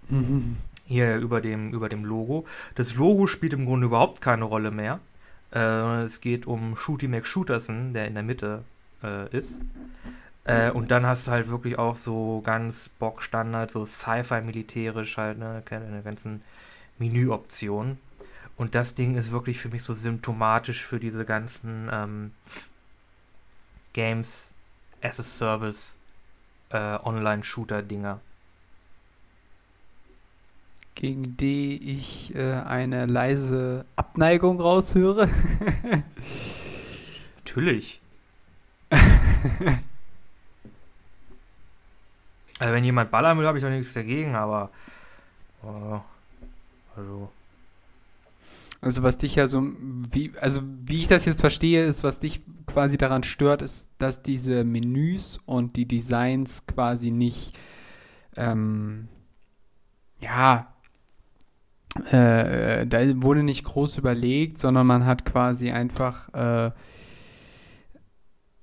[0.09, 0.57] Mhm.
[0.87, 2.47] Hier über dem, über dem Logo.
[2.77, 5.01] Das Logo spielt im Grunde überhaupt keine Rolle mehr.
[5.53, 8.63] Äh, es geht um Shooty McShooterson, der in der Mitte
[9.03, 9.61] äh, ist.
[10.45, 15.39] Äh, und dann hast du halt wirklich auch so ganz Bock-Standard, so Sci-Fi militärisch halt,
[15.39, 16.43] ne, keine ganzen
[16.99, 17.99] Menüoptionen.
[18.57, 22.33] Und das Ding ist wirklich für mich so symptomatisch für diese ganzen ähm,
[23.93, 24.55] Games
[25.03, 25.99] as a Service
[26.71, 28.21] äh, Online-Shooter-Dinger.
[30.95, 35.29] Gegen die ich äh, eine leise Abneigung raushöre.
[37.37, 38.01] Natürlich.
[42.59, 44.71] Also wenn jemand ballern will, habe ich doch nichts dagegen, aber
[45.63, 45.99] äh,
[46.97, 47.31] also
[48.81, 49.63] Also was dich ja so,
[50.11, 54.23] wie, also wie ich das jetzt verstehe, ist, was dich quasi daran stört, ist, dass
[54.23, 57.59] diese Menüs und die Designs quasi nicht,
[58.37, 59.09] ähm,
[60.21, 60.75] ja,
[62.11, 66.71] äh, da wurde nicht groß überlegt, sondern man hat quasi einfach äh,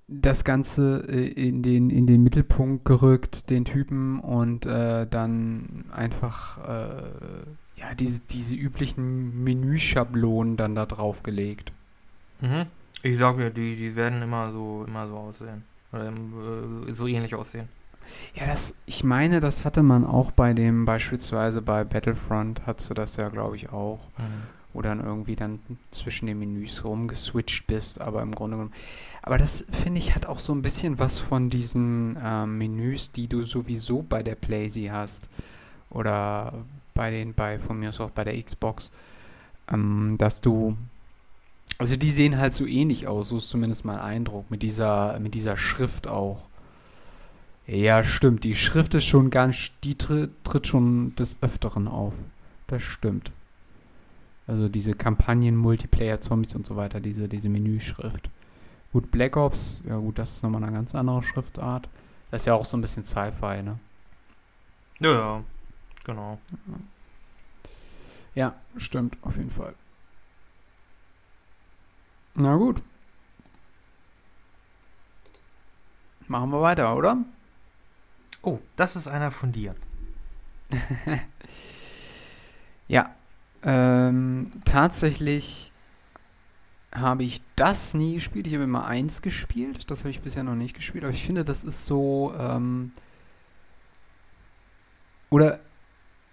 [0.07, 6.57] das Ganze äh, in den, in den Mittelpunkt gerückt, den Typen, und äh, dann einfach
[6.67, 7.45] äh,
[7.83, 11.71] ja, diese, diese üblichen Menüschablonen dann da drauf gelegt.
[12.41, 12.65] mhm.
[13.01, 17.35] ich sag mir, die, die werden immer so immer so aussehen oder äh, so ähnlich
[17.35, 17.67] aussehen.
[18.35, 22.93] Ja, das, ich meine, das hatte man auch bei dem, beispielsweise bei Battlefront, hattest du
[22.93, 23.99] das ja, glaube ich, auch.
[24.73, 25.59] wo dann irgendwie dann
[25.91, 28.73] zwischen den Menüs rumgeswitcht bist, aber im Grunde genommen.
[29.21, 33.27] Aber das finde ich hat auch so ein bisschen was von diesen ähm, Menüs, die
[33.27, 35.29] du sowieso bei der Playsee hast
[35.89, 38.91] oder bei den, bei von mir aus auch bei der Xbox,
[39.71, 40.77] ähm, dass du,
[41.77, 45.33] also die sehen halt so ähnlich aus, so ist zumindest mein Eindruck mit dieser, mit
[45.33, 46.47] dieser Schrift auch.
[47.65, 52.13] Ja, stimmt, die Schrift ist schon ganz, die tritt, tritt schon des Öfteren auf.
[52.67, 53.31] Das stimmt.
[54.47, 58.29] Also diese Kampagnen, Multiplayer, Zombies und so weiter, diese, diese Menüschrift.
[58.91, 61.87] Gut, Black Ops, ja gut, das ist nochmal eine ganz andere Schriftart.
[62.29, 63.79] Das ist ja auch so ein bisschen Sci-Fi, ne?
[64.99, 65.43] Ja, ja,
[66.03, 66.39] genau.
[68.35, 69.75] Ja, stimmt, auf jeden Fall.
[72.35, 72.81] Na gut.
[76.27, 77.17] Machen wir weiter, oder?
[78.41, 79.75] Oh, das ist einer von dir.
[82.87, 83.15] Ja,
[83.63, 85.71] ähm, tatsächlich
[86.93, 88.45] habe ich das nie gespielt.
[88.45, 89.89] Ich habe immer eins gespielt.
[89.89, 91.03] Das habe ich bisher noch nicht gespielt.
[91.03, 92.33] Aber ich finde, das ist so.
[92.37, 92.91] Ähm,
[95.29, 95.59] oder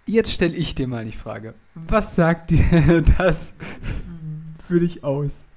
[0.05, 1.53] jetzt stelle ich dir mal die Frage.
[1.75, 3.55] Was sagt dir das
[4.67, 5.47] für dich aus?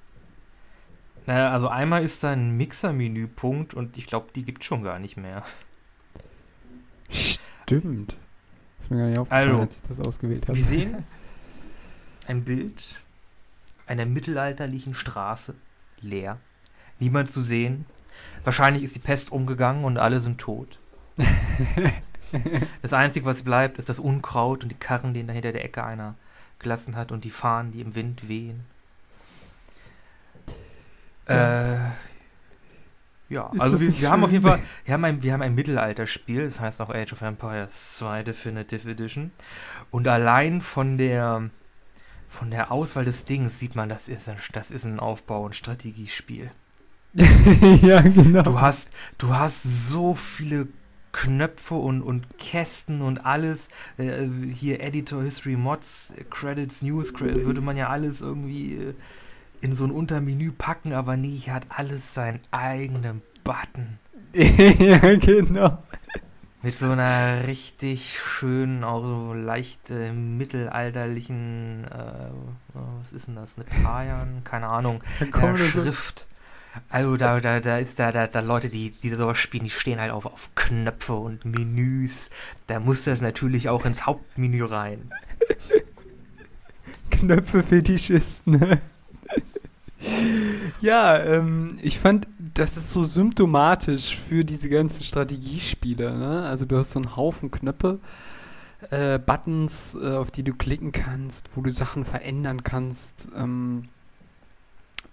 [1.27, 5.17] Naja, also einmal ist da ein Mixer-Menüpunkt und ich glaube, die gibt schon gar nicht
[5.17, 5.43] mehr.
[7.09, 8.17] Stimmt.
[8.81, 10.57] Ist mir gar nicht aufgefallen, Also, als ich das ausgewählt habe.
[10.57, 11.05] Wir sehen
[12.27, 13.01] ein Bild
[13.87, 15.55] einer mittelalterlichen Straße,
[16.01, 16.39] leer.
[17.01, 17.87] Niemand zu sehen.
[18.45, 20.79] Wahrscheinlich ist die Pest umgegangen und alle sind tot.
[22.83, 25.85] Das Einzige, was bleibt, ist das Unkraut und die Karren, die da hinter der Ecke
[25.85, 26.15] einer
[26.59, 28.65] gelassen hat und die Fahnen, die im Wind wehen.
[31.27, 31.77] Äh,
[33.31, 35.55] ja, Ist also wir, wir haben auf jeden Fall, wir haben ein, wir haben ein
[35.55, 39.33] Mittelalterspiel, das heißt auch Age of Empires 2 Definitive Edition.
[39.91, 41.51] Und allein von der
[42.29, 45.55] von der Auswahl des Dings sieht man, das ist ein, das ist ein Aufbau- und
[45.55, 46.51] Strategiespiel.
[47.15, 48.43] ja, genau.
[48.43, 50.67] Du hast, du hast so viele
[51.15, 53.69] Knöpfe und, und Kästen und alles.
[53.97, 58.95] Äh, hier Editor, History, Mods, äh, Credits, News, Credits, würde man ja alles irgendwie äh,
[59.61, 63.99] in so ein Untermenü packen, aber nee, hier hat alles seinen eigenen Button.
[64.35, 65.83] ja, genau.
[66.63, 72.31] Mit so einer richtig schönen, auch so leicht äh, mittelalterlichen, äh,
[72.73, 74.43] was ist denn das, eine Payan?
[74.45, 75.03] Keine Ahnung.
[75.21, 75.57] Äh.
[75.57, 76.27] Schrift.
[76.89, 80.01] Also da, da, da ist da, da, da Leute, die, die sowas spielen, die stehen
[80.01, 82.31] halt auf, auf Knöpfe und Menüs.
[82.67, 85.11] Da muss das natürlich auch ins Hauptmenü rein.
[87.11, 88.59] Knöpfe-Fetischisten.
[88.59, 88.81] ne?
[90.81, 96.17] ja, ähm, ich fand, das ist so symptomatisch für diese ganzen Strategiespiele.
[96.17, 96.43] Ne?
[96.45, 98.01] Also du hast so einen Haufen Knöpfe,
[98.91, 103.29] äh, Buttons, äh, auf die du klicken kannst, wo du Sachen verändern kannst.
[103.37, 103.89] Ähm,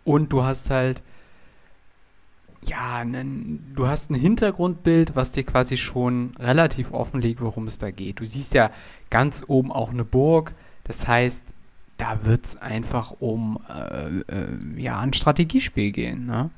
[0.04, 1.02] und du hast halt,
[2.64, 8.20] ja, du hast ein Hintergrundbild, was dir quasi schon relativ offenlegt, worum es da geht.
[8.20, 8.72] Du siehst ja
[9.10, 10.54] ganz oben auch eine Burg.
[10.84, 11.46] Das heißt,
[11.98, 14.48] da wird es einfach um äh, äh,
[14.78, 16.28] ja, ein Strategiespiel gehen.
[16.28, 16.52] Ne?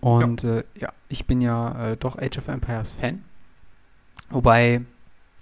[0.00, 0.58] Und ja.
[0.58, 3.24] Äh, ja, ich bin ja äh, doch Age of Empires Fan.
[4.30, 4.82] Wobei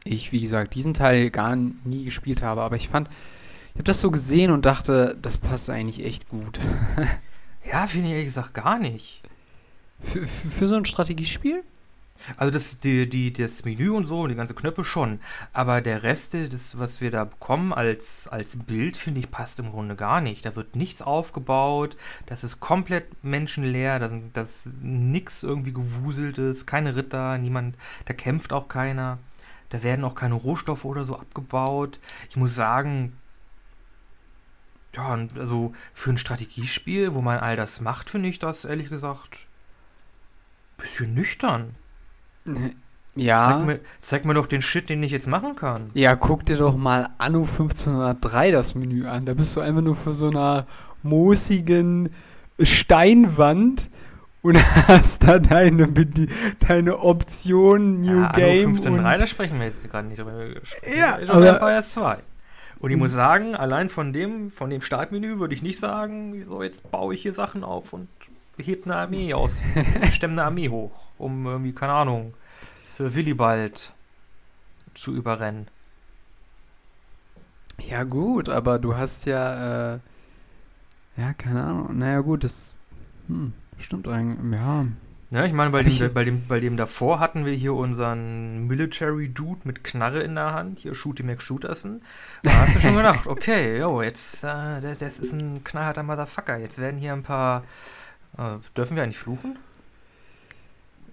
[0.05, 2.61] ich, wie gesagt, diesen Teil gar nie gespielt habe.
[2.61, 3.09] Aber ich fand,
[3.71, 6.61] ich habe das so gesehen und dachte, das passt eigentlich echt gut.
[7.71, 9.23] Ja, finde ich ehrlich gesagt gar nicht.
[10.01, 11.63] Für, für, für so ein Strategiespiel?
[12.37, 15.21] Also das, die, die, das Menü und so die ganze Knöpfe schon.
[15.53, 19.71] Aber der Rest, das, was wir da bekommen als, als Bild, finde ich, passt im
[19.71, 20.45] Grunde gar nicht.
[20.45, 27.39] Da wird nichts aufgebaut, das ist komplett menschenleer, da das nix irgendwie gewuseltes, keine Ritter,
[27.39, 29.19] niemand, da kämpft auch keiner.
[29.71, 32.01] Da werden auch keine Rohstoffe oder so abgebaut.
[32.29, 33.13] Ich muss sagen,
[34.97, 39.47] ja, also für ein Strategiespiel, wo man all das macht, finde ich das ehrlich gesagt
[40.81, 41.75] bisschen nüchtern.
[43.17, 43.49] Ja.
[43.51, 45.91] Zeig mir, zeig mir doch den Shit, den ich jetzt machen kann.
[45.95, 49.25] Ja, guck dir doch mal Anno 1503 das Menü an.
[49.27, 50.67] Da bist du einfach nur vor so einer
[51.03, 52.11] moosigen
[52.63, 53.89] Steinwand
[54.43, 54.57] und
[54.89, 55.89] hast da deine,
[56.67, 58.71] deine Option New ja, Game.
[58.71, 60.33] Anno 15.3, und da sprechen wir jetzt gerade nicht drüber.
[60.97, 62.19] Ja, Age of Empires 2.
[62.79, 63.03] Und ich Mhm.
[63.03, 67.13] muss sagen, allein von dem, von dem Startmenü würde ich nicht sagen, so jetzt baue
[67.13, 68.09] ich hier Sachen auf und
[68.67, 69.61] heb eine Armee aus,
[70.13, 72.35] stemme eine Armee hoch, um irgendwie, keine Ahnung,
[72.87, 73.93] Sir Willibald
[74.95, 75.69] zu überrennen.
[77.79, 79.99] ja, gut, aber du hast ja, äh,
[81.17, 81.99] ja, keine Ahnung.
[81.99, 82.77] Naja, gut, das
[83.29, 84.55] hm, stimmt eigentlich.
[84.55, 84.87] Ja.
[85.33, 88.67] Ja, ich meine, bei dem, ich- bei, dem, bei dem davor hatten wir hier unseren
[88.67, 92.03] Military Dude mit Knarre in der Hand, hier Shooty McShooterson.
[92.43, 96.57] Da hast du schon gedacht, okay, jo, jetzt, äh, das, das ist ein knallharter Motherfucker.
[96.59, 97.63] Jetzt werden hier ein paar,
[98.41, 99.59] äh, dürfen wir eigentlich fluchen?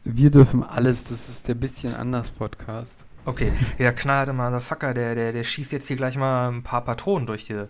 [0.03, 3.05] Wir dürfen alles, das ist der bisschen anders Podcast.
[3.25, 7.27] Okay, der knallharte Motherfucker, der, der, der schießt jetzt hier gleich mal ein paar Patronen
[7.27, 7.65] durch die,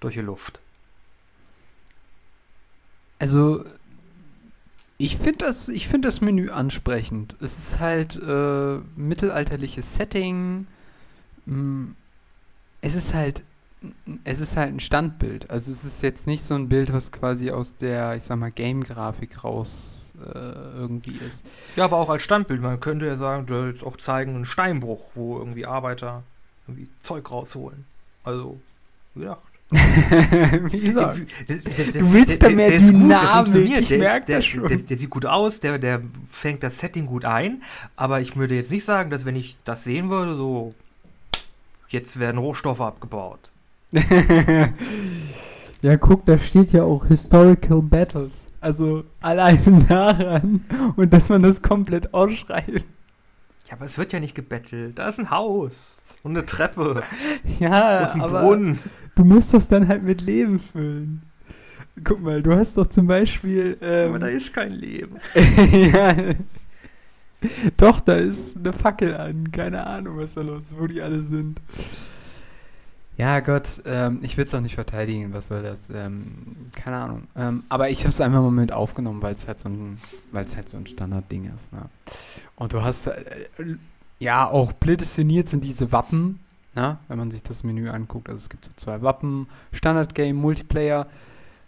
[0.00, 0.60] durch die Luft.
[3.18, 3.64] Also,
[4.98, 7.36] ich finde das, ich find das Menü ansprechend.
[7.40, 10.66] Es ist halt äh, mittelalterliches Setting.
[11.46, 11.92] Mm,
[12.82, 13.42] Es ist halt,
[14.24, 15.50] es ist halt ein Standbild.
[15.50, 18.50] Also es ist jetzt nicht so ein Bild, was quasi aus der, ich sag mal,
[18.50, 21.44] Game-Grafik raus äh, irgendwie ist.
[21.76, 22.60] Ja, aber auch als Standbild.
[22.60, 26.22] Man könnte ja sagen, da jetzt auch zeigen, einen Steinbruch, wo irgendwie Arbeiter
[26.66, 27.84] irgendwie Zeug rausholen.
[28.22, 28.60] Also,
[29.14, 29.42] wie gesagt.
[29.70, 31.20] Wie gesagt.
[31.48, 34.46] Du willst da mehr ist gut, der Dynamik, funktioniert, ich der, merk ist, der, das
[34.46, 34.68] schon.
[34.68, 37.62] Der, der sieht gut aus, der, der fängt das Setting gut ein,
[37.96, 40.74] aber ich würde jetzt nicht sagen, dass wenn ich das sehen würde, so
[41.88, 43.50] jetzt werden Rohstoffe abgebaut.
[45.82, 48.46] Ja, guck, da steht ja auch Historical Battles.
[48.60, 50.64] Also allein daran
[50.96, 52.84] und dass man das komplett ausschreibt.
[53.68, 54.98] Ja, aber es wird ja nicht gebettelt.
[54.98, 57.02] Da ist ein Haus und eine Treppe
[57.60, 58.78] Ja, und ein aber Brunnen.
[59.16, 61.22] du musst das dann halt mit Leben füllen.
[62.02, 63.76] Guck mal, du hast doch zum Beispiel.
[63.80, 65.16] Ähm, Aber da ist kein Leben.
[65.92, 66.14] ja.
[67.76, 69.52] Doch, da ist eine Fackel an.
[69.52, 71.60] Keine Ahnung, was da los ist, wo die alle sind.
[73.16, 75.88] Ja, Gott, ähm, ich will es auch nicht verteidigen, was soll das?
[75.92, 77.22] Ähm, keine Ahnung.
[77.36, 80.00] Ähm, aber ich habe es einfach mal mit aufgenommen, weil es halt so ein,
[80.34, 81.72] halt so ein Standardding ist.
[81.72, 81.82] Ne?
[82.56, 83.24] Und du hast äh,
[84.18, 86.40] ja auch prädestiniert sind diese Wappen,
[86.74, 86.98] ne?
[87.06, 88.28] wenn man sich das Menü anguckt.
[88.28, 91.06] Also es gibt so zwei Wappen, Standard-Game, Multiplayer.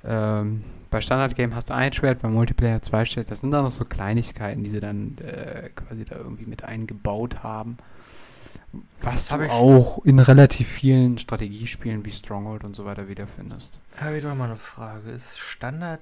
[0.04, 3.30] Ähm, bei Standard-Game hast du ein Schwert, bei Multiplayer zwei Schwert.
[3.30, 7.44] Das sind dann noch so Kleinigkeiten, die sie dann äh, quasi da irgendwie mit eingebaut
[7.44, 7.78] haben.
[9.02, 13.78] Was du auch in relativ vielen Strategiespielen wie Stronghold und so weiter wiederfindest.
[13.98, 15.10] Habe ich doch mal eine Frage.
[15.10, 16.00] Ist Standard.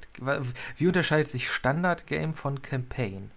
[0.77, 3.31] Wie unterscheidet sich Standard-Game von Campaign?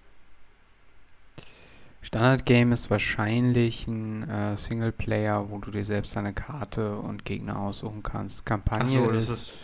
[2.01, 8.03] Standard-Game ist wahrscheinlich ein äh, Singleplayer, wo du dir selbst deine Karte und Gegner aussuchen
[8.03, 8.45] kannst.
[8.45, 9.57] Kampagne so, das ist,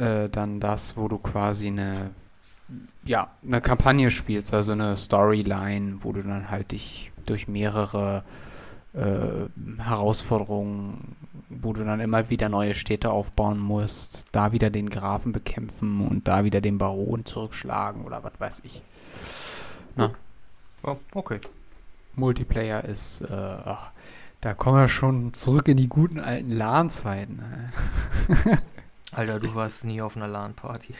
[0.00, 2.10] äh, dann das, wo du quasi eine
[3.04, 8.24] ja, eine Kampagne spielst, also eine Storyline, wo du dann halt dich durch mehrere
[8.96, 11.16] äh, Herausforderungen,
[11.48, 16.26] wo du dann immer wieder neue Städte aufbauen musst, da wieder den Grafen bekämpfen und
[16.26, 18.82] da wieder den Baron zurückschlagen oder was weiß ich.
[20.86, 21.40] Oh, okay.
[22.14, 23.90] Multiplayer ist, äh, ach,
[24.40, 27.36] da kommen wir schon zurück in die guten alten LAN-Zeiten.
[27.36, 27.72] ne?
[29.12, 30.94] Alter, du warst nie auf einer LAN-Party.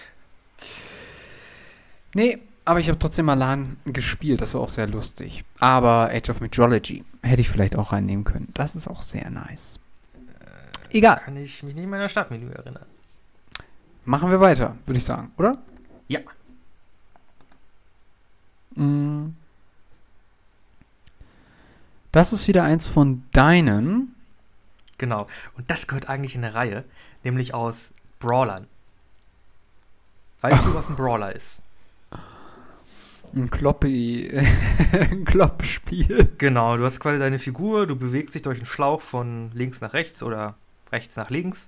[2.14, 5.44] Nee, aber ich habe trotzdem mal LAN gespielt, das war auch sehr lustig.
[5.60, 8.48] Aber Age of Mythology hätte ich vielleicht auch reinnehmen können.
[8.54, 9.78] Das ist auch sehr nice.
[10.90, 12.86] Egal, Kann ich mich nicht mehr an das Startmenü erinnern.
[14.04, 15.58] machen wir weiter, würde ich sagen, oder?
[16.08, 16.20] Ja.
[18.76, 19.34] Mm.
[22.12, 24.14] Das ist wieder eins von deinen.
[24.98, 25.26] Genau.
[25.56, 26.84] Und das gehört eigentlich in eine Reihe,
[27.24, 28.66] nämlich aus Brawlern.
[30.40, 31.60] Weißt du, was ein Brawler ist?
[33.34, 34.30] Ein Kloppi,
[34.92, 36.32] ein Kloppspiel.
[36.38, 39.92] Genau, du hast quasi deine Figur, du bewegst dich durch einen Schlauch von links nach
[39.92, 40.54] rechts oder
[40.92, 41.66] rechts nach links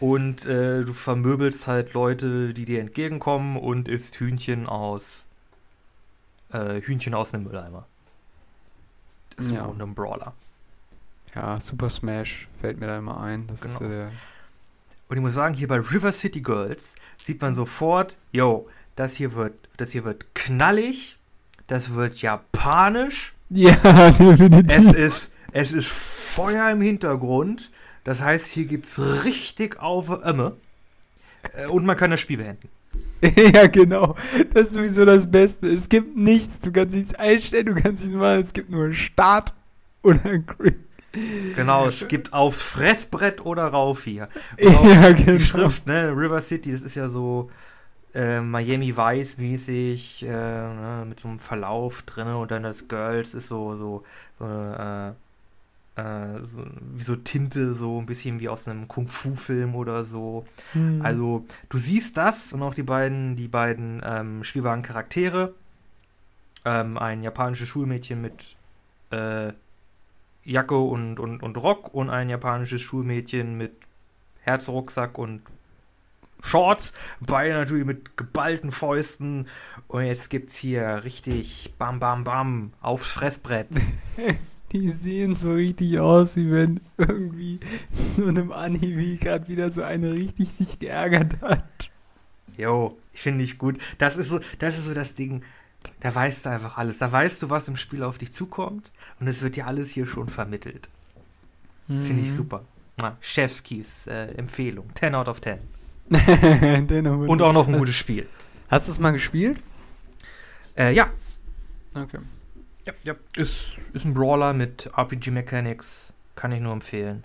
[0.00, 5.26] und äh, du vermöbelst halt Leute, die dir entgegenkommen und isst Hühnchen aus
[6.52, 7.86] äh, Hühnchen aus einem Mülleimer.
[9.36, 9.66] Das ist Ja.
[9.66, 10.32] im ein Brawler.
[11.34, 13.46] Ja, Super Smash fällt mir da immer ein.
[13.48, 13.90] Das ist Genau.
[13.90, 14.12] ja der.
[15.08, 19.34] Und ich muss sagen, hier bei River City Girls sieht man sofort, yo, das hier
[19.34, 21.16] wird, das hier wird knallig,
[21.66, 23.74] das wird japanisch, Ja,
[24.10, 24.72] definitiv.
[24.76, 27.70] es ist, es ist Feuer im Hintergrund.
[28.04, 30.56] Das heißt, hier gibt's richtig auf Ömme.
[31.54, 32.68] Äh, Und man kann das Spiel beenden.
[33.54, 34.14] ja, genau.
[34.52, 35.68] Das ist sowieso das Beste.
[35.68, 36.60] Es gibt nichts.
[36.60, 38.40] Du kannst nichts einstellen, du kannst nichts machen.
[38.42, 39.54] Es gibt nur Start
[40.02, 40.76] und ein Quick.
[41.56, 44.28] Genau, es gibt aufs Fressbrett oder rauf hier.
[44.60, 45.32] Und Ja, genau.
[45.38, 47.50] die Schrift, ne, River City, das ist ja so
[48.14, 53.34] äh, Miami Vice mäßig, äh, ne, mit so einem Verlauf drin und dann das Girls
[53.34, 54.04] ist so, so,
[54.38, 55.08] so, äh,
[55.96, 60.44] äh, so wie so Tinte, so ein bisschen wie aus einem Kung-Fu-Film oder so.
[60.72, 61.02] Hm.
[61.02, 65.54] Also, du siehst das und auch die beiden, die beiden ähm, spielbaren Charaktere.
[66.64, 68.56] Ähm, ein japanisches Schulmädchen mit
[69.10, 69.52] äh,
[70.44, 73.72] Jacke und, und, und Rock und ein japanisches Schulmädchen mit
[74.40, 75.42] Herzrucksack und
[76.44, 76.92] Shorts.
[77.20, 79.46] Beide natürlich mit geballten Fäusten.
[79.88, 83.68] Und jetzt gibt's hier richtig Bam Bam Bam aufs Fressbrett.
[84.72, 87.60] Die sehen so richtig aus, wie wenn irgendwie
[87.92, 91.90] so einem Anime gerade wieder so eine richtig sich geärgert hat.
[92.56, 93.78] Jo, finde ich gut.
[93.98, 95.42] Das ist so, das ist so das Ding.
[96.00, 96.98] Da weißt du einfach alles.
[96.98, 98.90] Da weißt du, was im Spiel auf dich zukommt.
[99.20, 100.88] Und es wird dir alles hier schon vermittelt.
[101.86, 102.36] Finde ich Mhm.
[102.36, 102.64] super.
[102.96, 104.88] Na, Chefskis äh, Empfehlung.
[104.94, 105.58] 10 out of 10.
[106.10, 108.28] Und auch noch ein gutes Spiel.
[108.68, 109.58] Hast du es mal gespielt?
[110.76, 111.08] Äh, ja.
[111.94, 112.18] Okay.
[112.84, 113.14] ja, ja.
[113.36, 116.12] Ist, ist ein Brawler mit RPG Mechanics.
[116.34, 117.24] Kann ich nur empfehlen.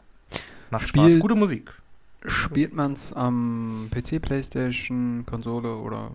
[0.69, 1.19] Macht Spiel- Spaß.
[1.19, 1.73] Gute Musik.
[2.25, 6.11] Spielt man es am PC, Playstation, Konsole oder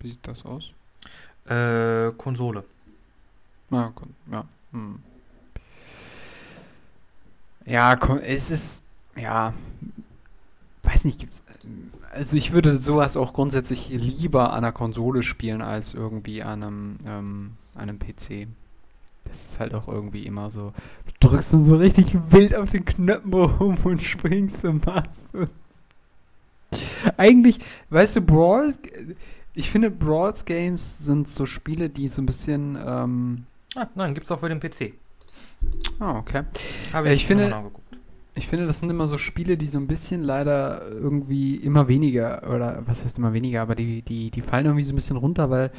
[0.00, 0.72] wie sieht das aus?
[1.46, 2.64] Äh, Konsole.
[3.70, 4.44] Ja, kon ja.
[4.72, 5.00] Hm.
[7.66, 8.84] Ja, kon- es ist,
[9.16, 9.52] ja,
[10.84, 11.42] weiß nicht, gibt's,
[12.12, 16.98] also ich würde sowas auch grundsätzlich lieber an einer Konsole spielen als irgendwie an einem,
[17.06, 18.48] ähm, an einem PC.
[19.26, 20.72] Das ist halt auch irgendwie immer so,
[21.20, 25.34] du drückst dann so richtig wild auf den Knöpfen rum und springst und machst.
[25.34, 25.50] Und
[27.16, 27.60] Eigentlich,
[27.90, 28.74] weißt du, Brawl,
[29.54, 34.30] ich finde Brawls Games sind so Spiele, die so ein bisschen, ähm, Ah, nein, gibt's
[34.30, 34.92] auch für den PC.
[35.98, 36.42] ah, okay.
[36.92, 37.50] Habe Äh, ich finde-.
[38.36, 42.42] Ich finde, das sind immer so Spiele, die so ein bisschen leider irgendwie immer weniger,
[42.52, 45.50] oder was heißt immer weniger, aber die, die, die fallen irgendwie so ein bisschen runter,
[45.50, 45.70] weil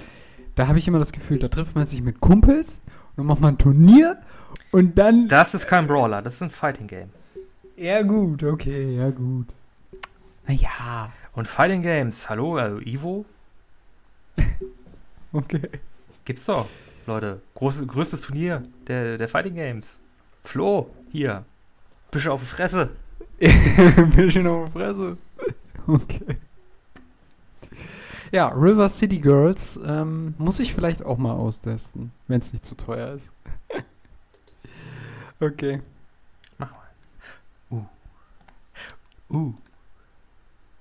[0.56, 2.80] da habe ich immer das Gefühl, da trifft man sich mit Kumpels
[3.10, 4.22] und dann macht man ein Turnier
[4.72, 5.28] und dann.
[5.28, 7.10] Das ist kein Brawler, das ist ein Fighting Game.
[7.76, 9.48] Ja, gut, okay, ja, gut.
[10.48, 11.12] Naja.
[11.34, 13.26] Und Fighting Games, hallo, also Ivo?
[15.34, 15.68] Okay.
[16.24, 16.70] Gibt's doch,
[17.06, 17.42] Leute.
[17.56, 20.00] Großes, größtes Turnier der, der Fighting Games.
[20.46, 21.44] Flo, hier.
[22.16, 22.92] Bisschen auf die Fresse.
[24.16, 25.18] Bisschen auf die Fresse.
[25.88, 26.38] Okay.
[28.32, 32.74] Ja, River City Girls ähm, muss ich vielleicht auch mal austesten, wenn es nicht zu
[32.74, 33.30] teuer ist.
[35.40, 35.82] okay.
[36.58, 37.86] Mach mal.
[39.30, 39.36] Uh.
[39.36, 39.54] Uh.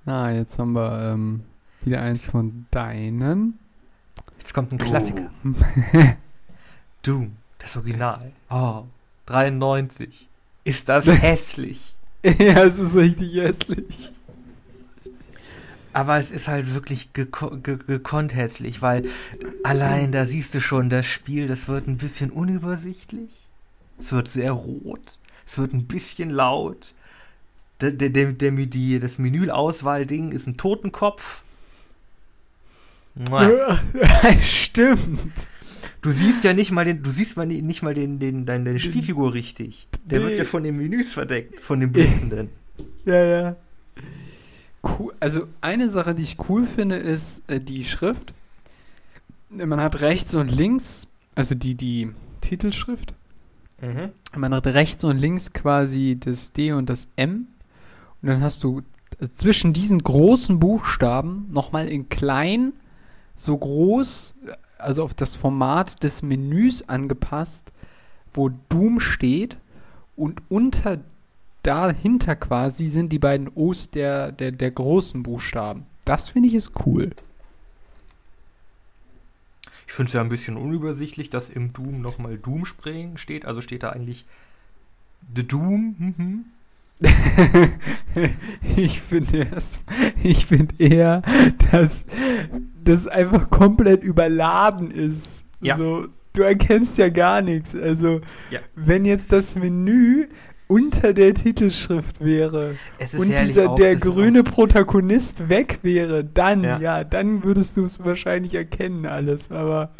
[0.07, 1.43] Ah, jetzt haben wir ähm,
[1.82, 3.59] wieder eins von deinen.
[4.39, 5.30] Jetzt kommt ein Klassiker.
[7.03, 8.32] Doom, das Original.
[8.49, 8.85] Oh,
[9.26, 10.30] 93.
[10.64, 11.94] Ist das hässlich.
[12.22, 14.12] ja, es ist richtig hässlich.
[15.92, 19.08] Aber es ist halt wirklich geko ge gekonnt hässlich, weil
[19.62, 23.30] allein da siehst du schon, das Spiel, das wird ein bisschen unübersichtlich.
[23.98, 25.18] Es wird sehr rot.
[25.46, 26.94] Es wird ein bisschen laut.
[27.80, 31.42] Der, der, der, der, die, das Menüauswahl-Ding ist ein Totenkopf.
[34.42, 35.48] Stimmt.
[36.05, 38.78] Du siehst ja nicht mal den, du siehst mal nicht mal den, den, deine, deine
[38.78, 39.88] Spielfigur richtig.
[40.05, 40.26] Der nee.
[40.26, 42.50] wird ja von den Menüs verdeckt, von den Blutenden.
[43.07, 43.57] Ja, ja.
[44.82, 45.12] Cool.
[45.20, 48.32] Also eine Sache, die ich cool finde, ist äh, die Schrift.
[49.50, 53.12] Man hat rechts und links, also die, die Titelschrift.
[53.80, 54.11] Mhm.
[54.34, 57.46] Man hat rechts und links quasi das D und das M.
[58.22, 58.82] Und dann hast du
[59.20, 62.72] also zwischen diesen großen Buchstaben nochmal in klein,
[63.36, 64.34] so groß,
[64.79, 67.72] also auf das Format des Menüs angepasst,
[68.33, 69.57] wo Doom steht.
[70.16, 71.01] Und unter
[71.62, 75.87] dahinter quasi sind die beiden O's der, der, der großen Buchstaben.
[76.05, 77.11] Das finde ich ist cool.
[79.87, 83.45] Ich finde es ja ein bisschen unübersichtlich, dass im Doom nochmal Doom steht.
[83.45, 84.25] Also steht da eigentlich
[85.35, 85.97] The Doom.
[85.99, 86.45] Mhm.
[88.76, 89.46] ich finde
[90.22, 91.22] ich finde eher,
[91.70, 92.07] dass
[92.82, 95.42] das einfach komplett überladen ist.
[95.61, 95.76] Ja.
[95.76, 97.74] So, du erkennst ja gar nichts.
[97.74, 98.61] Also, ja.
[98.74, 100.28] wenn jetzt das Menü
[100.66, 102.76] unter der Titelschrift wäre
[103.16, 108.02] und dieser auch, der grüne Protagonist weg wäre, dann ja, ja dann würdest du es
[108.02, 109.92] wahrscheinlich erkennen alles, aber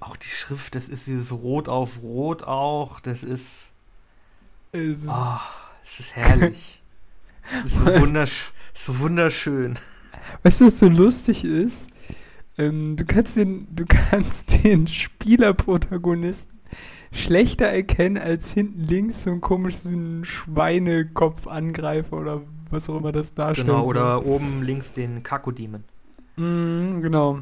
[0.00, 3.66] auch die Schrift, das ist dieses Rot auf Rot auch, das ist
[4.70, 5.38] es ist, oh,
[5.84, 6.82] es ist herrlich.
[7.64, 9.78] es ist so, wundersch so wunderschön.
[10.42, 11.88] Weißt du, was so lustig ist?
[12.58, 16.60] Ähm, du kannst den, du kannst den Spielerprotagonisten
[17.12, 23.68] schlechter erkennen als hinten links so ein komischen Schweinekopf-Angreifer oder was auch immer das darstellt.
[23.68, 24.26] Genau, oder soll.
[24.26, 25.84] oben links den Kakodemon.
[26.36, 27.40] Mm, genau.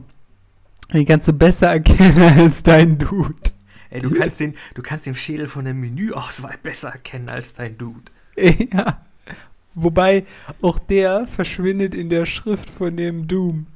[0.92, 3.34] Den kannst du besser erkennen als dein Dude.
[3.88, 7.78] Ey, du kannst den, du kannst den Schädel von der Menüauswahl besser erkennen als dein
[7.78, 8.12] Dude.
[8.72, 9.00] Ja.
[9.74, 10.26] Wobei
[10.60, 13.66] auch der verschwindet in der Schrift von dem Doom.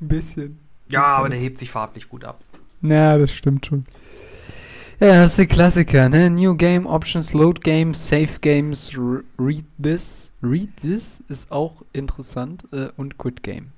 [0.00, 0.58] Ein bisschen.
[0.90, 2.40] Ja, aber der hebt sich farblich gut ab.
[2.80, 3.84] Na, das stimmt schon.
[5.00, 6.28] Ja, das ist der Klassiker, ne?
[6.28, 8.92] New Game, Options, Load Game, Save Games,
[9.38, 10.32] Read This.
[10.42, 13.72] Read This ist auch interessant äh, und Quit Game.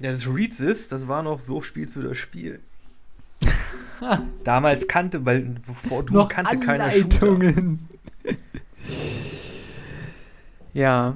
[0.00, 2.60] Ja, das Read This, das war noch so spielst du das Spiel.
[4.44, 7.88] Damals kannte, weil bevor du noch kannte keiner Anleitungen.
[10.72, 11.14] ja.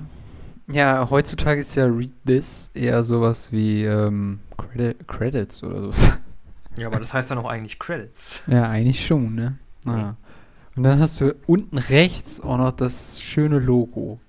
[0.68, 6.18] Ja, heutzutage ist ja Read This eher sowas wie ähm, Credi Credits oder sowas.
[6.76, 8.42] Ja, aber das heißt dann auch eigentlich Credits.
[8.46, 9.58] Ja, eigentlich schon, ne?
[9.84, 10.14] Ah.
[10.76, 14.20] Und dann hast du unten rechts auch noch das schöne Logo.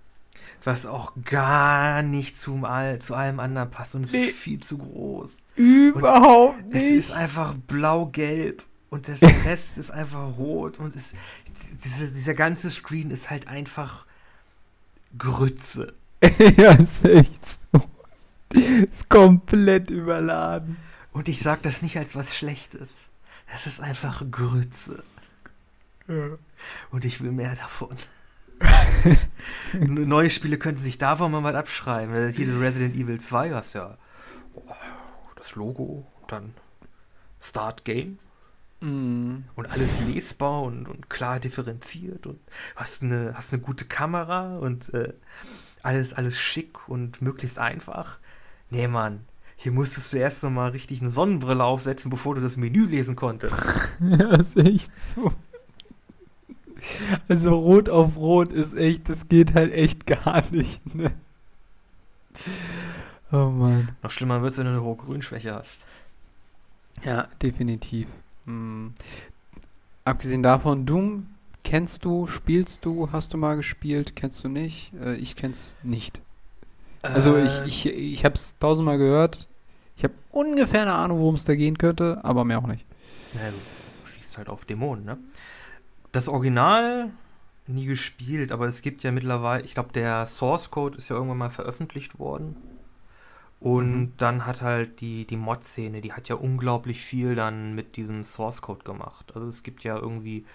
[0.64, 4.26] Was auch gar nicht zum All, zu allem anderen passt und es nee.
[4.26, 5.40] ist viel zu groß.
[5.56, 6.84] Überhaupt und nicht.
[6.84, 11.14] Es ist einfach blau-gelb und der Rest ist einfach rot und es,
[11.84, 14.06] diese, dieser ganze Screen ist halt einfach
[15.18, 15.94] Grütze.
[16.58, 17.82] ja, ist echt so.
[18.54, 20.78] Ist komplett überladen.
[21.12, 22.90] Und ich sage das nicht als was Schlechtes.
[23.52, 25.04] Das ist einfach Grütze.
[26.08, 26.38] Ja.
[26.90, 27.96] Und ich will mehr davon.
[29.74, 32.30] Neue Spiele könnten sich davon mal was abschreiben.
[32.32, 33.98] Hier Resident Evil 2 hast ja
[34.54, 34.62] oh,
[35.36, 36.54] das Logo und dann
[37.42, 38.20] Start Game.
[38.82, 39.44] Mm.
[39.56, 42.40] Und alles lesbar und, und, klar differenziert und
[42.76, 45.14] hast eine, hast eine gute Kamera und äh,
[45.84, 48.20] alles, alles schick und möglichst einfach.
[48.72, 49.22] Nee, Mann,
[49.56, 53.16] hier musstest du erst noch mal richtig eine Sonnenbrille aufsetzen, bevor du das Menü lesen
[53.16, 53.54] konntest.
[54.00, 55.32] ja, ist echt so.
[57.28, 61.12] Also rot auf rot ist echt, das geht halt echt gar nicht, ne?
[63.32, 63.90] Oh Mann.
[64.02, 65.86] Noch schlimmer wird es, wenn du eine hohe Grünschwäche hast.
[67.04, 68.08] Ja, definitiv.
[68.52, 68.94] Hm.
[70.04, 71.28] Abgesehen davon, Doom
[71.64, 74.92] kennst du, spielst du, hast du mal gespielt, kennst du nicht?
[75.00, 76.22] Äh, ich kenn's nicht.
[77.04, 79.48] Also Äh, ich, ich, ich habe es tausendmal gehört.
[79.96, 82.86] Ich habe ungefähr eine Ahnung, worum es da gehen könnte, aber mehr auch nicht.
[83.34, 85.18] Naja, du schießt halt auf Dämonen, ne?
[86.12, 87.12] Das Original
[87.68, 91.38] nie gespielt, aber es gibt ja mittlerweile, ich glaube, der Source Code ist ja irgendwann
[91.38, 92.56] mal veröffentlicht worden.
[93.62, 94.14] Und Mhm.
[94.18, 98.62] dann hat halt die, die Mod-Szene, die hat ja unglaublich viel dann mit diesem Source
[98.62, 99.34] Code gemacht.
[99.36, 100.46] Also es gibt ja irgendwie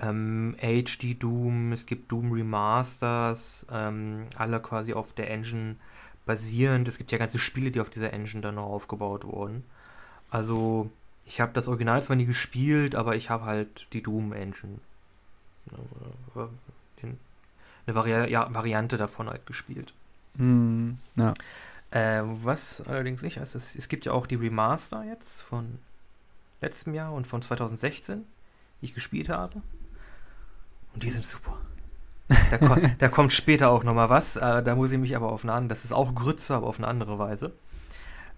[0.00, 5.76] ähm, HD Doom, es gibt Doom Remasters, ähm, alle quasi auf der Engine
[6.26, 6.88] basierend.
[6.88, 9.64] Es gibt ja ganze Spiele, die auf dieser Engine dann noch aufgebaut wurden.
[10.30, 10.90] Also
[11.26, 14.78] ich habe das Original zwar nie gespielt, aber ich habe halt die Doom Engine.
[17.02, 17.18] den-
[17.86, 19.92] Eine Vari ja, Variante davon halt gespielt.
[20.36, 21.34] Hm, ja.
[21.90, 25.78] Äh, was allerdings nicht ist, es, es gibt ja auch die Remaster jetzt von
[26.60, 28.24] letztem Jahr und von 2016,
[28.80, 29.60] die ich gespielt habe.
[30.94, 31.56] Und die sind super.
[32.28, 34.36] Da, ko da kommt später auch nochmal was.
[34.36, 36.78] Äh, da muss ich mich aber auf eine andere, das ist auch Grütze, aber auf
[36.78, 37.52] eine andere Weise.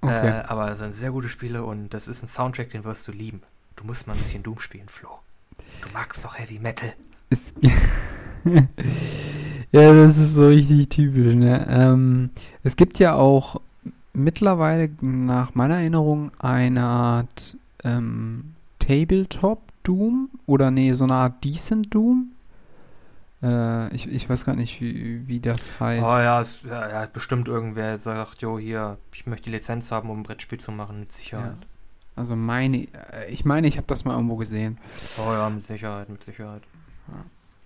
[0.00, 0.28] Okay.
[0.28, 3.12] Äh, aber es sind sehr gute Spiele und das ist ein Soundtrack, den wirst du
[3.12, 3.42] lieben.
[3.76, 5.20] Du musst mal ein bisschen Doom spielen, Flo.
[5.80, 6.94] Du magst doch Heavy Metal.
[7.30, 7.54] Es,
[9.72, 11.66] ja, das ist so richtig typisch, ne?
[11.68, 12.30] Ähm,
[12.62, 13.60] es gibt ja auch
[14.12, 21.92] mittlerweile nach meiner Erinnerung eine Art ähm, Tabletop Doom oder nee, so eine Art Decent
[21.94, 22.32] Doom.
[23.42, 26.04] Äh, ich, ich weiß gar nicht, wie, wie das heißt.
[26.04, 29.90] Oh ja, es, ja, ja, hat bestimmt irgendwer sagt, jo, hier, ich möchte die Lizenz
[29.90, 31.56] haben, um ein Brettspiel zu machen, mit Sicherheit.
[32.14, 34.78] Also meine, äh, ich meine, ich habe das mal irgendwo gesehen.
[35.18, 36.62] Oh ja, mit Sicherheit, mit Sicherheit.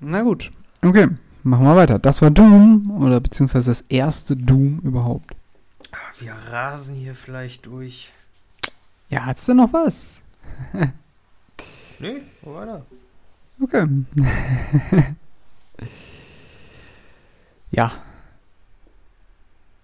[0.01, 0.53] Na gut,
[0.83, 1.09] okay,
[1.47, 1.99] machen wir weiter.
[1.99, 5.35] Das war Doom oder beziehungsweise das erste Doom überhaupt.
[5.93, 8.13] Ah, Wir rasen hier vielleicht durch.
[9.09, 10.21] Ja, hat's denn noch was?
[11.99, 12.85] Nee, wo weiter?
[13.59, 13.89] Okay.
[17.71, 17.91] ja.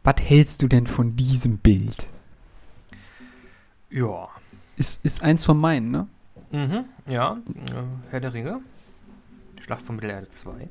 [0.04, 2.06] Was hältst du denn von diesem Bild?
[3.88, 4.28] Ja.
[4.76, 6.06] Ist, ist eins von meinen, ne?
[6.50, 7.38] Mhm, ja.
[7.54, 8.60] Äh, Herr der Ringe.
[9.62, 10.68] Schlacht von Mittelerde 2.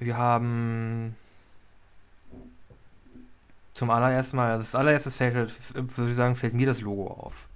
[0.00, 1.14] Wir haben
[3.74, 7.06] zum allerersten Mal, also das allererste fällt, halt, würde ich sagen, fällt mir das Logo
[7.08, 7.48] auf.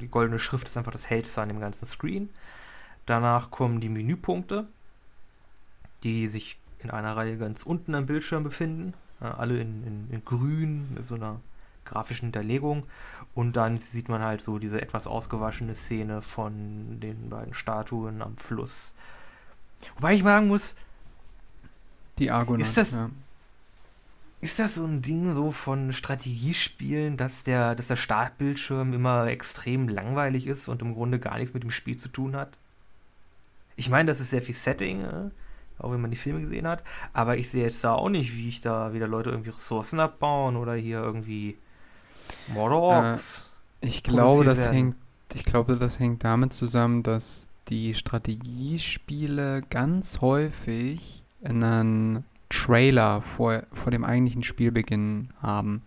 [0.00, 2.30] Die goldene Schrift ist einfach das hellste an dem ganzen Screen.
[3.04, 4.68] Danach kommen die Menüpunkte,
[6.04, 8.94] die sich in einer Reihe ganz unten am Bildschirm befinden.
[9.18, 11.40] Alle in, in, in grün mit so einer
[11.84, 12.84] grafischen Hinterlegung.
[13.34, 18.36] Und dann sieht man halt so diese etwas ausgewaschene Szene von den beiden Statuen am
[18.36, 18.94] Fluss.
[19.96, 20.76] Wobei ich sagen muss,
[22.20, 22.60] Die Argonaut.
[22.62, 23.10] Ist das- Ja.
[24.40, 29.88] ist das so ein Ding so von Strategiespielen, dass der, dass der Startbildschirm immer extrem
[29.88, 32.56] langweilig ist und im Grunde gar nichts mit dem Spiel zu tun hat?
[33.76, 35.30] Ich meine, das ist sehr viel Setting, äh,
[35.78, 36.82] auch wenn man die Filme gesehen hat,
[37.14, 40.56] aber ich sehe jetzt da auch nicht, wie ich da wieder Leute irgendwie Ressourcen abbauen
[40.56, 41.56] oder hier irgendwie
[42.48, 43.50] Mordorks.
[43.80, 44.74] Ich glaube, das werden.
[44.74, 44.96] hängt,
[45.34, 53.90] ich glaube, das hängt damit zusammen, dass die Strategiespiele ganz häufig einen Trailer vor, vor
[53.90, 55.82] dem eigentlichen Spielbeginn haben.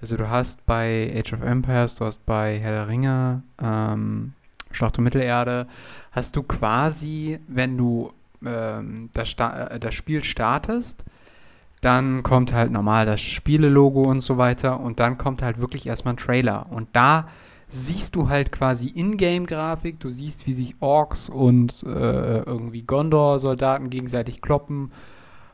[0.00, 4.34] Also du hast bei Age of Empires, du hast bei Herr der Ringe, ähm,
[4.70, 5.66] Schlacht um Mittelerde,
[6.12, 8.12] hast du quasi, wenn du
[8.44, 11.04] ähm, das, äh, das Spiel startest,
[11.80, 16.14] dann kommt halt normal das Spielelogo und so weiter und dann kommt halt wirklich erstmal
[16.14, 16.66] ein Trailer.
[16.70, 17.28] Und da
[17.68, 24.40] siehst du halt quasi Ingame-Grafik, du siehst, wie sich Orks und äh, irgendwie Gondor-Soldaten gegenseitig
[24.40, 24.90] kloppen.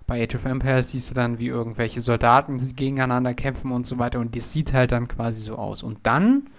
[0.07, 4.21] Bei Age of Empires siehst du dann, wie irgendwelche Soldaten gegeneinander kämpfen und so weiter.
[4.21, 5.83] Und das sieht halt dann quasi so aus.
[5.83, 6.51] Und dann,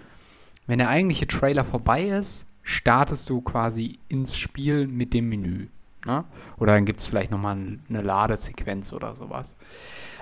[0.66, 5.68] wenn der eigentliche Trailer vorbei ist, startest du quasi ins Spiel mit dem Menü.
[6.04, 6.24] Ne?
[6.58, 7.56] Oder dann gibt es vielleicht nochmal
[7.88, 9.56] eine Ladesequenz oder sowas.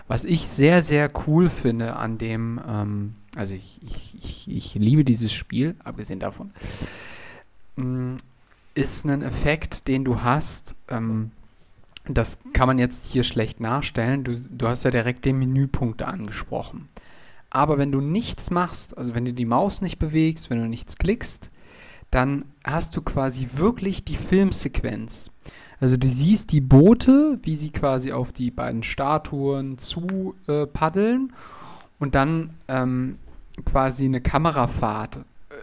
[0.06, 5.04] Was ich sehr, sehr cool finde an dem, ähm, also ich, ich, ich, ich liebe
[5.04, 6.52] dieses Spiel, abgesehen davon,
[7.76, 8.18] mh,
[8.74, 11.30] ist ein Effekt, den du hast, ähm,
[12.06, 14.24] das kann man jetzt hier schlecht nachstellen.
[14.24, 16.88] Du, du hast ja direkt den Menüpunkte angesprochen.
[17.48, 20.98] Aber wenn du nichts machst, also wenn du die Maus nicht bewegst, wenn du nichts
[20.98, 21.50] klickst,
[22.10, 25.30] dann hast du quasi wirklich die Filmsequenz.
[25.80, 31.32] Also du siehst die Boote, wie sie quasi auf die beiden Statuen zu äh, paddeln
[31.98, 33.18] und dann ähm,
[33.64, 35.16] quasi eine Kamerafahrt
[35.50, 35.54] äh,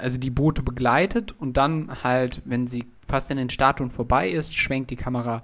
[0.00, 4.56] also die Boote begleitet und dann halt, wenn sie fast an den Statuen vorbei ist,
[4.56, 5.42] schwenkt die Kamera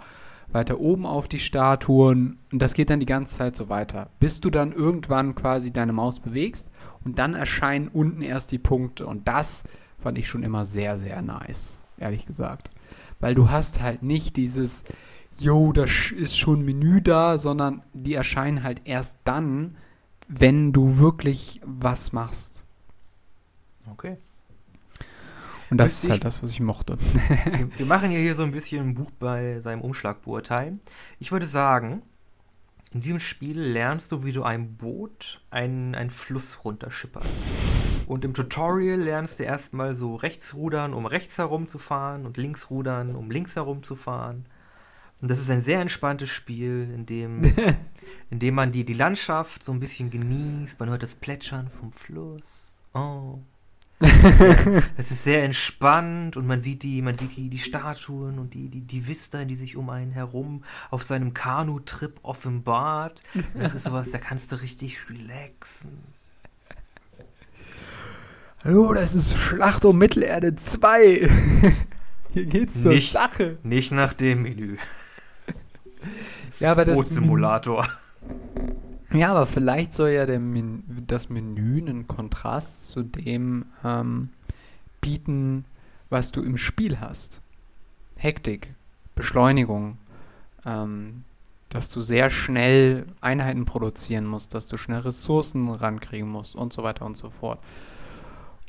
[0.51, 4.41] weiter oben auf die Statuen und das geht dann die ganze Zeit so weiter, bis
[4.41, 6.69] du dann irgendwann quasi deine Maus bewegst
[7.05, 9.65] und dann erscheinen unten erst die Punkte und das
[9.99, 12.71] fand ich schon immer sehr, sehr nice, ehrlich gesagt.
[13.23, 14.83] Weil du hast halt nicht dieses,
[15.39, 19.77] yo, da ist schon ein Menü da, sondern die erscheinen halt erst dann,
[20.27, 22.65] wenn du wirklich was machst.
[23.91, 24.17] Okay.
[25.71, 26.99] Und das Wüsste ist halt das, was ich mochte.
[27.45, 30.81] Wir, wir machen ja hier so ein bisschen ein Buch bei seinem Umschlag beurteilen.
[31.21, 32.03] Ich würde sagen,
[32.93, 37.82] in diesem Spiel lernst du, wie du ein Boot einen, einen Fluss runterschipperst.
[38.07, 43.15] Und im Tutorial lernst du erstmal so rechts rudern, um rechts herumzufahren und links rudern,
[43.15, 44.47] um links herumzufahren.
[45.21, 47.43] Und das ist ein sehr entspanntes Spiel, in dem,
[48.31, 50.81] in dem man die, die Landschaft so ein bisschen genießt.
[50.81, 52.77] Man hört das Plätschern vom Fluss.
[52.93, 53.39] Oh.
[54.97, 58.69] Es ist sehr entspannt und man sieht die, man sieht die, die Statuen und die,
[58.69, 63.23] die, die Vista, die sich um einen herum auf seinem Kanu-Trip offenbart.
[63.35, 66.12] Und das ist sowas, da kannst du richtig relaxen.
[68.65, 71.29] Hallo, das ist Schlacht um Mittelerde 2.
[72.33, 73.59] Hier geht's zur Nicht- Sache.
[73.63, 74.77] Nicht nach dem Menü.
[76.61, 77.89] Ja, aber das Bootsimulator.
[79.13, 84.29] Ja, aber vielleicht soll ja Men das Menü einen Kontrast zu dem ähm,
[85.01, 85.65] bieten,
[86.11, 87.41] was du im Spiel hast.
[88.17, 88.75] Hektik,
[89.15, 89.97] Beschleunigung,
[90.67, 91.25] ähm,
[91.69, 96.83] dass du sehr schnell Einheiten produzieren musst, dass du schnell Ressourcen rankriegen musst und so
[96.83, 97.61] weiter und so fort.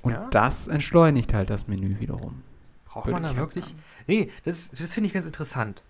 [0.04, 0.28] Und Ja.
[0.30, 2.44] das entschleunigt halt das Menü wiederum.
[2.86, 3.74] Braucht würde man da wirklich?
[4.06, 5.82] Nee, das, das finde ich ganz interessant.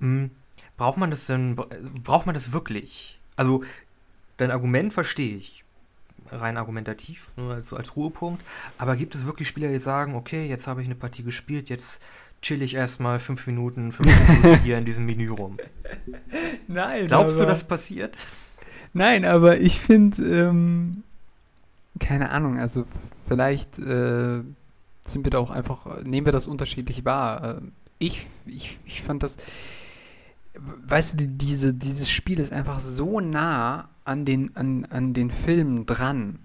[0.00, 0.30] Hm,
[0.78, 1.56] braucht man das denn,
[2.02, 3.18] braucht man das wirklich?
[3.36, 3.62] Also,
[4.38, 5.64] dein Argument verstehe ich.
[6.30, 8.42] Rein argumentativ, nur als, als Ruhepunkt.
[8.78, 12.00] Aber gibt es wirklich Spieler, die sagen, okay, jetzt habe ich eine Partie gespielt, jetzt
[12.42, 14.08] chill ich erstmal fünf Minuten, fünf
[14.42, 15.56] Minuten hier in diesem Menü rum.
[16.68, 18.16] Nein, Glaubst du, das passiert?
[18.92, 21.02] Nein, aber ich finde, ähm,
[21.98, 22.84] keine Ahnung, also
[23.28, 24.42] vielleicht äh,
[25.02, 27.58] sind wir da auch einfach, nehmen wir das unterschiedlich wahr.
[27.58, 27.60] Äh,
[27.98, 29.36] ich, ich, ich fand das,
[30.86, 35.30] weißt du, die, diese, dieses Spiel ist einfach so nah an den, an, an den
[35.30, 36.38] Filmen dran.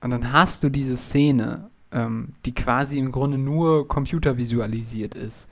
[0.00, 5.48] Und dann hast du diese Szene, ähm, die quasi im Grunde nur computervisualisiert ist.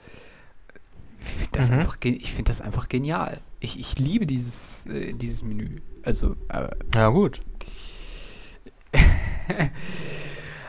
[1.19, 1.77] Ich finde das, Mhm.
[1.79, 3.39] einfach ich find das einfach genial.
[3.59, 5.81] Ich, ich liebe dieses, äh, dieses Menü.
[6.03, 7.41] Also, äh, Ja, gut.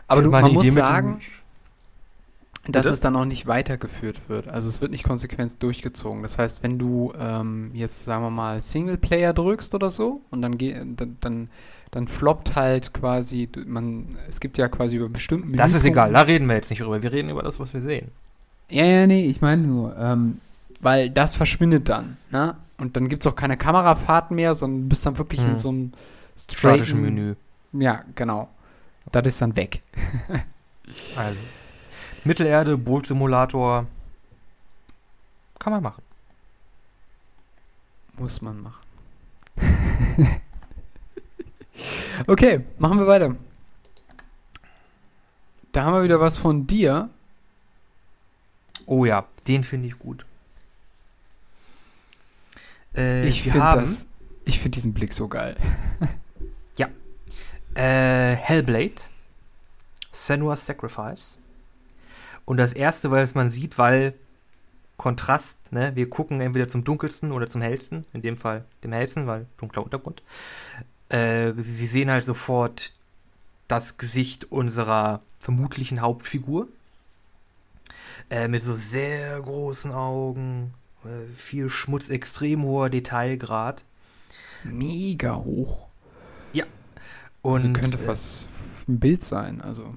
[0.06, 1.20] Aber du, man muss sagen,
[2.66, 2.92] dass Bitte?
[2.94, 4.48] es dann auch nicht weitergeführt wird.
[4.48, 6.22] Also es wird nicht konsequent durchgezogen.
[6.22, 10.58] Das heißt, wenn du ähm, jetzt, sagen wir mal, Singleplayer drückst oder so und dann,
[10.58, 11.48] dann, dann,
[11.90, 16.20] dann floppt halt quasi, man, es gibt ja quasi über bestimmten Das ist egal, da
[16.22, 17.02] reden wir jetzt nicht drüber.
[17.02, 18.08] Wir reden über das, was wir sehen.
[18.68, 20.38] Ja, ja, nee, ich meine nur, ähm,
[20.80, 22.54] weil das verschwindet dann, ne?
[22.76, 25.56] Und dann gibt es auch keine Kamerafahrten mehr, sondern du bist dann wirklich in Hm.
[25.58, 25.92] so einem
[26.38, 27.34] straighten- Menü.
[27.72, 28.48] Ja, genau.
[29.12, 29.82] Das ist dann weg.
[31.16, 31.38] Also.
[32.24, 33.86] Mittelerde, Bootsimulator.
[35.58, 36.02] Kann man machen.
[38.16, 38.82] Muss man machen.
[42.26, 43.36] okay, machen wir weiter.
[45.72, 47.10] Da haben wir wieder was von dir.
[48.86, 50.24] Oh ja, den finde ich gut.
[52.96, 54.06] Äh, ich finde haben, das.
[54.44, 55.56] Ich finde diesen Blick so geil.
[57.78, 59.02] Äh, Hellblade.
[60.10, 61.38] Senua's Sacrifice.
[62.44, 64.14] Und das erste, was man sieht, weil
[64.96, 69.28] Kontrast, ne, wir gucken entweder zum dunkelsten oder zum hellsten, in dem Fall dem hellsten,
[69.28, 70.24] weil dunkler Untergrund.
[71.08, 72.92] Äh, sie, sehen halt sofort
[73.68, 76.66] das Gesicht unserer vermutlichen Hauptfigur.
[78.28, 80.74] Äh, mit so sehr großen Augen,
[81.04, 83.84] äh, viel Schmutz, extrem hoher Detailgrad.
[84.64, 85.87] Mega hoch.
[87.42, 88.48] Und also könnte äh, fast
[88.88, 89.60] ein Bild sein.
[89.60, 89.94] Also.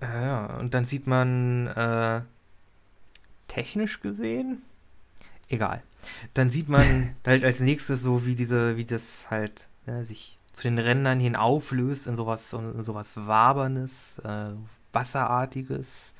[0.00, 2.22] Ja, ja, und dann sieht man äh,
[3.48, 4.62] technisch gesehen,
[5.48, 5.82] egal.
[6.34, 10.62] Dann sieht man halt als nächstes so, wie diese, wie das halt ja, sich zu
[10.64, 14.50] den Rändern hin auflöst in sowas, in sowas Wabernes, äh,
[14.92, 16.14] Wasserartiges.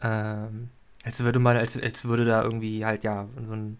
[0.00, 0.70] Ähm,
[1.04, 3.78] als würde man, als, als würde da irgendwie halt ja so, ein,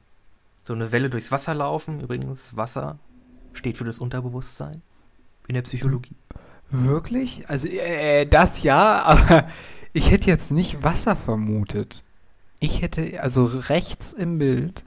[0.63, 2.01] so eine Welle durchs Wasser laufen.
[2.01, 2.99] Übrigens, Wasser
[3.53, 4.83] steht für das Unterbewusstsein
[5.49, 6.17] in der Psychologie.
[6.71, 7.49] Wirklich?
[7.49, 9.47] Also, äh, das ja, aber
[9.93, 12.03] ich hätte jetzt nicht Wasser vermutet.
[12.61, 14.85] Ich hätte, also rechts im Bild,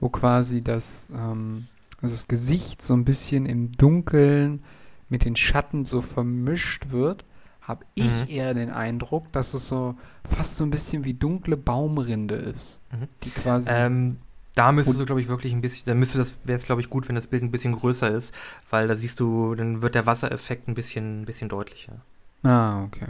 [0.00, 1.66] wo quasi das, ähm,
[2.02, 4.62] also das Gesicht so ein bisschen im Dunkeln
[5.08, 7.24] mit den Schatten so vermischt wird,
[7.60, 8.28] habe ich Mhm.
[8.28, 9.94] eher den Eindruck, dass es so
[10.24, 12.80] fast so ein bisschen wie dunkle Baumrinde ist.
[12.92, 13.08] Mhm.
[13.22, 13.68] Die quasi.
[13.70, 14.16] Ähm,
[14.60, 16.80] da müsstest Und- du, glaube ich, wirklich ein bisschen, da müsste das, wäre es, glaube
[16.80, 18.34] ich, gut, wenn das Bild ein bisschen größer ist,
[18.70, 21.96] weil da siehst du, dann wird der Wassereffekt ein bisschen, ein bisschen deutlicher.
[22.42, 23.08] ah, okay.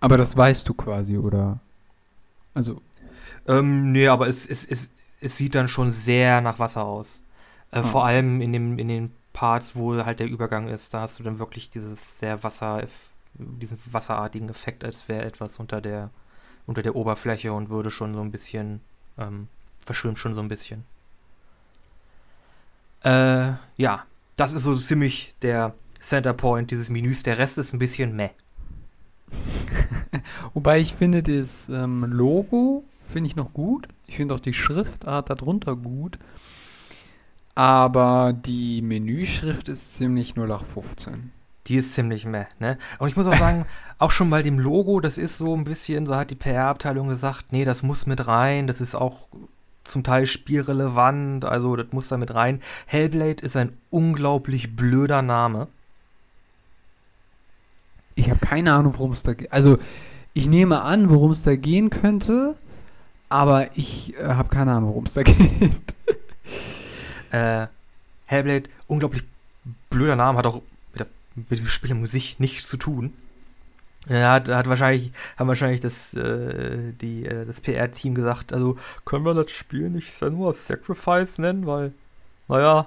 [0.00, 1.58] Aber das weißt du quasi, oder?
[2.54, 2.80] Also,
[3.46, 4.90] Ähm, nee, aber es, es, es,
[5.20, 7.22] es sieht dann schon sehr nach Wasser aus.
[7.70, 7.82] Äh, Ah.
[7.82, 11.22] Vor allem in, dem, in den Parts, wo halt der Übergang ist, da hast du
[11.22, 12.82] dann wirklich dieses sehr Wasser,
[13.34, 16.10] diesen wasserartigen Effekt, als wäre etwas unter der,
[16.66, 18.80] unter der Oberfläche und würde schon so ein bisschen,
[19.18, 19.48] ähm,
[19.84, 20.84] verschwimmt schon so ein bisschen.
[23.02, 24.04] Äh, ja,
[24.36, 27.22] das ist so ziemlich der Center Point dieses Menüs.
[27.22, 28.30] Der Rest ist ein bisschen meh.
[30.54, 33.88] wobei ich finde das ähm, Logo finde ich noch gut.
[34.06, 36.18] Ich finde auch die Schriftart darunter gut.
[37.54, 41.32] Aber die Menüschrift ist ziemlich 0815.
[41.66, 42.78] Die ist ziemlich meh, ne?
[42.98, 43.66] Und ich muss auch sagen,
[43.98, 47.52] auch schon bei dem Logo, das ist so ein bisschen, so hat die PR-Abteilung gesagt,
[47.52, 49.28] nee, das muss mit rein, das ist auch
[49.90, 52.62] zum Teil spielrelevant, also das muss da mit rein.
[52.86, 55.68] Hellblade ist ein unglaublich blöder Name.
[58.14, 59.52] Ich habe keine Ahnung, worum es da geht.
[59.52, 59.78] Also,
[60.32, 62.56] ich nehme an, worum es da gehen könnte,
[63.28, 65.96] aber ich äh, habe keine Ahnung, worum es da geht.
[67.30, 67.66] Äh,
[68.26, 69.24] Hellblade, unglaublich
[69.88, 70.62] blöder Name, hat auch
[70.92, 73.12] mit, der, mit dem Spiel an sich nichts zu tun.
[74.08, 79.24] Er hat, hat wahrscheinlich, haben wahrscheinlich das, äh, die, äh, das PR-Team gesagt, also können
[79.24, 81.92] wir das Spiel nicht Senua Sacrifice nennen, weil,
[82.48, 82.86] naja,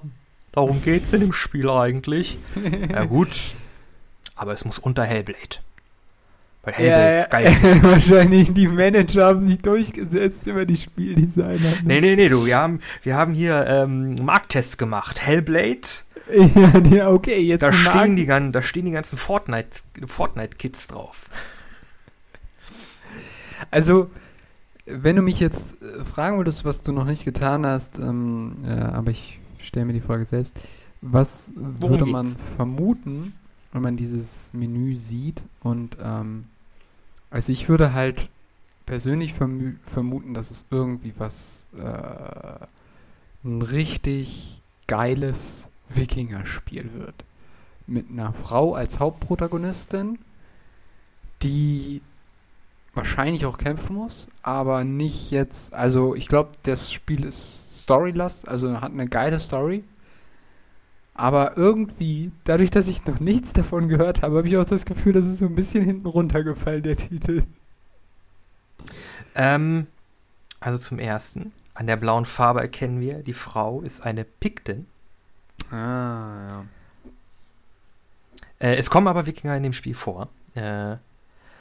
[0.51, 2.38] darum geht's in dem Spiel eigentlich.
[2.89, 3.36] ja gut,
[4.36, 5.59] aber es muss unter Hellblade.
[6.64, 7.80] Weil Hellblade, geil.
[7.84, 11.74] Wahrscheinlich die Manager haben sich durchgesetzt über die Spieldesigner.
[11.84, 15.22] Nee, nee, nee, du, wir haben, wir haben hier ähm, Markttests gemacht.
[15.22, 15.89] Hellblade,
[16.92, 21.26] Ja, okay, jetzt Da stehen, die, da stehen die ganzen Fortnite- Fortnite-Kids drauf.
[23.72, 24.10] Also,
[24.86, 28.72] wenn du mich jetzt äh, fragen würdest, was du noch nicht getan hast, ähm, äh,
[28.72, 30.56] aber ich stelle mir die Frage selbst,
[31.02, 32.38] was würde man geht's?
[32.56, 33.34] vermuten,
[33.72, 35.44] wenn man dieses Menü sieht?
[35.62, 36.46] Und ähm,
[37.30, 38.30] also ich würde halt
[38.86, 42.66] persönlich vermuten, dass es irgendwie was äh,
[43.46, 47.26] ein richtig geiles Wikinger-Spiel wird.
[47.86, 50.20] Mit einer Frau als Hauptprotagonistin,
[51.41, 52.02] die
[52.94, 58.82] wahrscheinlich auch kämpfen muss, aber nicht jetzt, also ich glaube, das Spiel ist Storylast, also
[58.82, 59.84] hat eine geile Story.
[61.16, 65.14] Aber irgendwie, dadurch, dass ich noch nichts davon gehört habe, habe ich auch das Gefühl,
[65.14, 67.44] dass es so ein bisschen hinten runtergefallen, der Titel.
[69.36, 69.88] Ähm,
[70.60, 74.88] also zum ersten, an der blauen Farbe erkennen wir, die Frau ist eine Piktin.
[75.74, 76.66] Ah, ja.
[78.60, 80.30] Äh, es kommen aber Wikinger in dem Spiel vor.
[80.56, 80.98] Äh,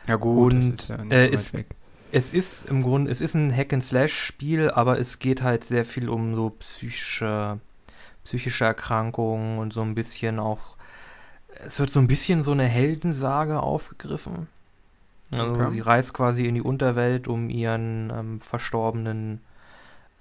[0.07, 1.67] Ja gut, Und, ist ja äh, weg.
[2.13, 6.35] es ist im Grunde, es ist ein Hack-and-Slash-Spiel, aber es geht halt sehr viel um
[6.35, 7.59] so psychische,
[8.25, 10.77] psychische Erkrankungen und so ein bisschen auch,
[11.65, 14.49] es wird so ein bisschen so eine Heldensage aufgegriffen.
[15.31, 15.71] Also Okay.
[15.71, 19.41] sie reist quasi in die Unterwelt, um ihren ähm, verstorbenen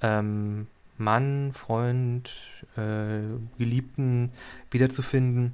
[0.02, 0.68] ähm,
[1.02, 2.30] Mann, Freund,
[2.78, 3.22] äh,
[3.58, 4.32] Geliebten
[4.70, 5.54] wiederzufinden.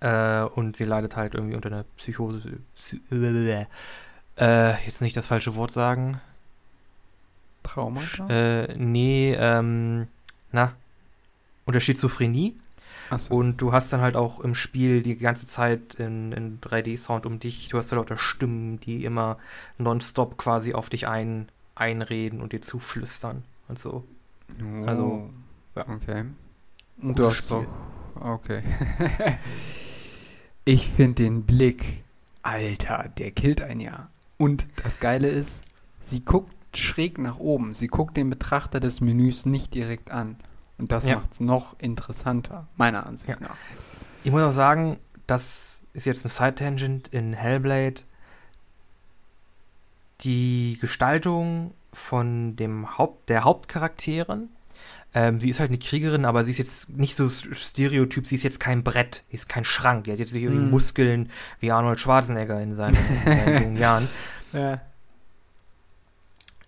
[0.00, 2.58] Äh, und sie leidet halt irgendwie unter einer Psychose.
[2.76, 3.00] Psy
[4.36, 6.20] äh, jetzt nicht das falsche Wort sagen.
[7.62, 8.28] Traumata?
[8.28, 10.08] Äh, nee, ähm,
[10.52, 10.72] na,
[11.66, 12.56] unter Schizophrenie.
[13.10, 13.34] Achso.
[13.34, 17.38] Und du hast dann halt auch im Spiel die ganze Zeit in, in 3D-Sound um
[17.38, 19.38] dich, du hast da lauter Stimmen, die immer
[19.76, 24.04] nonstop quasi auf dich ein, einreden und dir zuflüstern und so.
[24.86, 25.30] also,
[25.74, 25.88] ja.
[25.88, 26.24] Okay.
[27.00, 27.66] Und du hast doch.
[28.20, 28.62] Okay.
[30.64, 32.04] ich finde den Blick,
[32.42, 34.08] Alter, der killt einen ja.
[34.36, 35.64] Und das Geile ist,
[36.00, 37.74] sie guckt schräg nach oben.
[37.74, 40.36] Sie guckt den Betrachter des Menüs nicht direkt an.
[40.78, 41.16] Und das Ja.
[41.16, 43.48] macht es noch interessanter, meiner Ansicht Ja.
[43.48, 43.56] nach.
[44.24, 48.02] Ich muss auch sagen, das ist jetzt eine Side-Tangent in Hellblade.
[50.22, 54.48] Die Gestaltung von dem Haupt, der Hauptcharakterin,
[55.16, 58.42] ähm, sie ist halt eine Kriegerin, aber sie ist jetzt nicht so stereotyp, sie ist
[58.42, 60.70] jetzt kein Brett, sie ist kein Schrank, die hat jetzt nicht irgendwie Mm.
[60.70, 61.30] Muskeln
[61.60, 64.08] wie Arnold Schwarzenegger in seinen, in jungen Jahren.
[64.52, 64.80] Ja.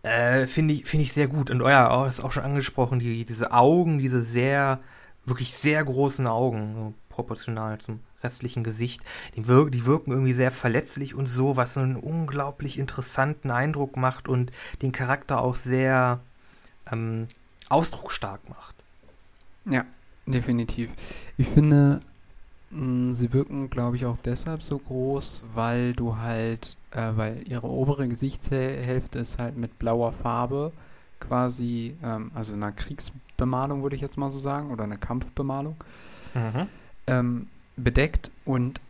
[0.05, 1.51] Äh, Finde ich, finde ich sehr gut.
[1.51, 4.79] Und oh ja, oh, ist auch schon angesprochen, die, diese Augen, diese sehr,
[5.25, 9.01] wirklich sehr großen Augen, so proportional zum restlichen Gesicht,
[9.35, 14.29] die, wir die wirken irgendwie sehr verletzlich und so, was einen unglaublich interessanten Eindruck macht
[14.29, 14.53] und
[14.83, 16.21] den Charakter auch sehr
[16.93, 17.29] ähm,
[17.69, 18.75] ausdrucksstark macht.
[19.65, 19.85] Ja,
[20.27, 20.91] definitiv.
[21.37, 22.01] Ich finde,
[22.71, 27.69] Mm, Sie wirken, glaube ich, auch deshalb so groß, weil du halt, äh, weil ihre
[27.69, 30.73] obere Gesichtshälfte ist halt mit blauer Farbe
[31.21, 35.77] quasi, ähm, also einer Kriegsbemalung, würde ich jetzt mal so sagen, oder eine Kampfbemalung,
[36.35, 36.67] Mhm.
[37.07, 37.47] ähm,
[37.77, 38.81] bedeckt und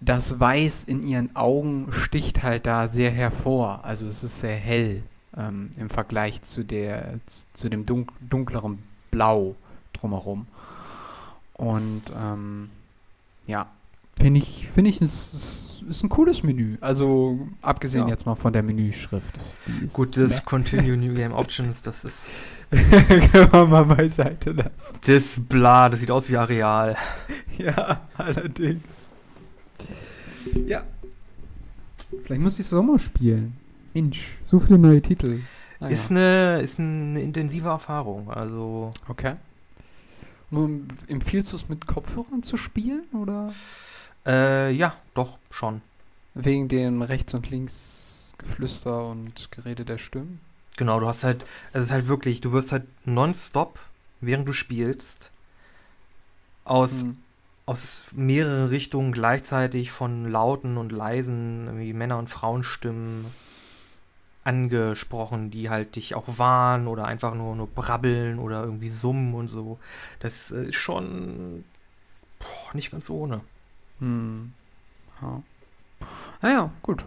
[0.00, 3.84] das Weiß in ihren Augen sticht halt da sehr hervor.
[3.84, 5.02] Also es ist sehr hell
[5.36, 9.54] ähm, im Vergleich zu der zu dem dunk dunkleren Blau
[9.92, 10.46] drumherum.
[11.54, 12.70] Und ähm,
[13.46, 13.68] ja,
[14.16, 16.76] finde ich, finde ich, es ist, ein cooles Menü.
[16.80, 18.10] Also abgesehen Ja.
[18.14, 19.38] jetzt mal von der Menüschrift.
[19.92, 22.26] Gut, das Continue New Game Options, das ist
[22.70, 24.98] Können wir mal beiseite lassen.
[25.06, 26.96] das bla, das sieht aus wie Areal.
[27.58, 29.12] Ja, allerdings.
[30.66, 30.82] Ja.
[32.24, 33.56] Vielleicht muss ich es mal spielen.
[33.94, 35.40] Mensch, so viele neue Titel.
[35.80, 36.16] Ah, Ist ja.
[36.16, 38.30] eine ist eine intensive Erfahrung.
[38.30, 39.34] Also Okay.
[40.50, 43.52] Nun, empfiehlst du es mit Kopfhörern zu spielen oder
[44.26, 45.82] äh, ja, doch schon.
[46.34, 50.40] wegen dem rechts und links Geflüster und Gerede der Stimmen?
[50.76, 53.78] Genau, du hast halt, es ist halt wirklich, du wirst halt nonstop,
[54.20, 55.30] während du spielst,
[56.64, 57.18] aus, Hm.
[57.66, 63.26] aus mehreren Richtungen gleichzeitig von lauten und leisen irgendwie Männer- und Frauenstimmen
[64.44, 69.48] angesprochen, die halt dich auch warnen oder einfach nur, nur brabbeln oder irgendwie summen und
[69.48, 69.78] so.
[70.20, 71.64] Das äh, ist schon
[72.40, 73.42] boah, nicht ganz ohne.
[74.02, 74.52] Hm.
[75.22, 75.42] Ja.
[76.42, 77.04] Naja, gut.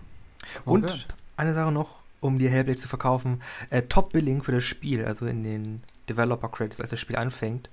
[0.64, 1.04] Und Okay.
[1.36, 3.42] eine Sache noch, um dir Hellblade zu verkaufen.
[3.70, 7.70] Äh, Top-Billing für das Spiel, also in den Developer-Credits, als das Spiel anfängt,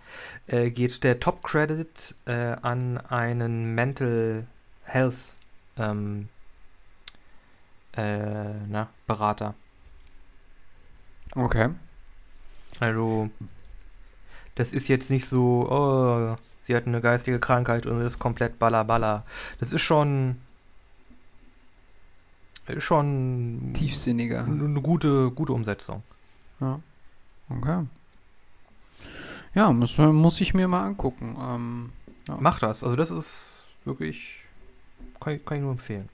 [0.48, 4.46] äh, geht der Top-Credit äh, an einen Mental
[4.84, 5.36] Health
[5.78, 6.28] ähm,
[7.96, 9.54] äh, na, Berater.
[11.36, 11.68] Okay.
[12.80, 13.30] Also,
[14.56, 18.82] das ist jetzt nicht so, oh, sie hat eine geistige Krankheit und ist komplett balla
[18.82, 19.24] balla.
[19.60, 20.36] Das ist schon.
[22.66, 23.72] ist schon.
[23.74, 24.44] Tiefsinniger.
[24.44, 26.02] Eine gute, gute Umsetzung.
[26.60, 26.80] Ja.
[27.50, 27.86] Okay.
[29.54, 31.36] Ja, muss, muss ich mir mal angucken.
[31.40, 31.90] Ähm,
[32.28, 32.36] ja.
[32.40, 32.82] Mach das.
[32.84, 34.38] Also, das ist wirklich.
[35.20, 36.08] Kann, ich- kann ich nur empfehlen.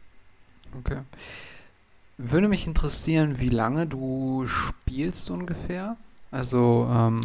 [0.80, 0.98] Okay.
[2.16, 5.96] Würde mich interessieren, wie lange du spielst ungefähr.
[6.32, 7.16] Also, ähm,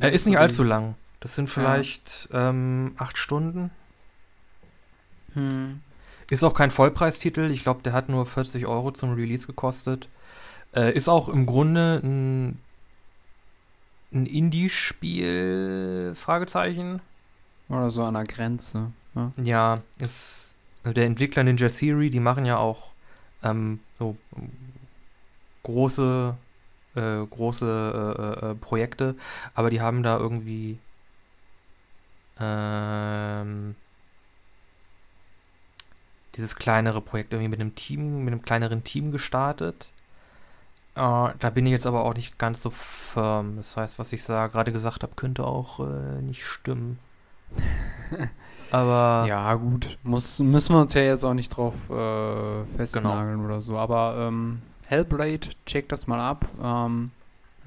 [0.00, 0.96] Er ist nicht allzu lang.
[1.20, 3.70] Das sind vielleicht ähm, acht Stunden.
[5.34, 5.80] Hm.
[6.30, 7.50] Ist auch kein Vollpreistitel.
[7.50, 10.08] Ich glaube, der hat nur 40 Euro zum Release gekostet.
[10.74, 12.60] Äh, ist auch im Grunde ein,
[14.12, 17.02] ein Indie-Spiel, Fragezeichen.
[17.68, 18.92] Oder so an der Grenze.
[19.14, 19.32] Ja.
[19.42, 22.92] Ja, ist der Entwickler Ninja Theory, die machen ja auch
[23.42, 24.16] ähm, so
[25.62, 26.34] große,
[26.94, 29.16] äh, große äh, äh, Projekte,
[29.54, 30.78] aber die haben da irgendwie
[32.40, 33.74] ähm,
[36.36, 39.90] dieses kleinere Projekt irgendwie mit einem Team, mit einem kleineren Team gestartet.
[40.94, 43.56] Äh, da bin ich jetzt aber auch nicht ganz so firm.
[43.56, 46.98] Das heißt, was ich da gerade gesagt habe, könnte auch äh, nicht stimmen.
[48.70, 49.98] aber ja, gut.
[50.02, 53.76] Muss, müssen wir uns ja jetzt auch nicht drauf äh, festnageln oder so.
[53.76, 56.46] Aber ähm, Hellblade, check das mal ab.
[56.62, 57.10] Ähm,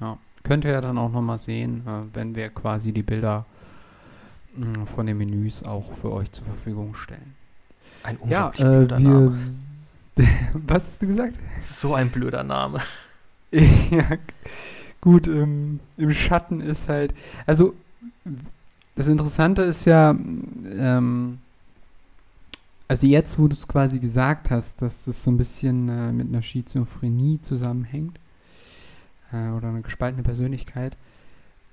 [0.00, 0.18] ja.
[0.42, 3.46] Könnt ihr ja dann auch nochmal sehen, äh, wenn wir quasi die Bilder
[4.86, 7.34] von den Menüs auch für euch zur Verfügung stellen.
[8.02, 9.08] Ein Ja, unglaublich äh, blöder wir.
[9.08, 9.38] Name.
[10.52, 11.34] Was hast du gesagt?
[11.60, 12.80] So ein blöder Name.
[13.50, 14.16] ja,
[15.00, 17.14] gut, ähm, im Schatten ist halt.
[17.46, 17.74] Also,
[18.94, 21.38] das Interessante ist ja, ähm,
[22.86, 26.28] also jetzt, wo du es quasi gesagt hast, dass das so ein bisschen äh, mit
[26.28, 28.18] einer Schizophrenie zusammenhängt
[29.32, 30.96] äh, oder eine gespaltene Persönlichkeit,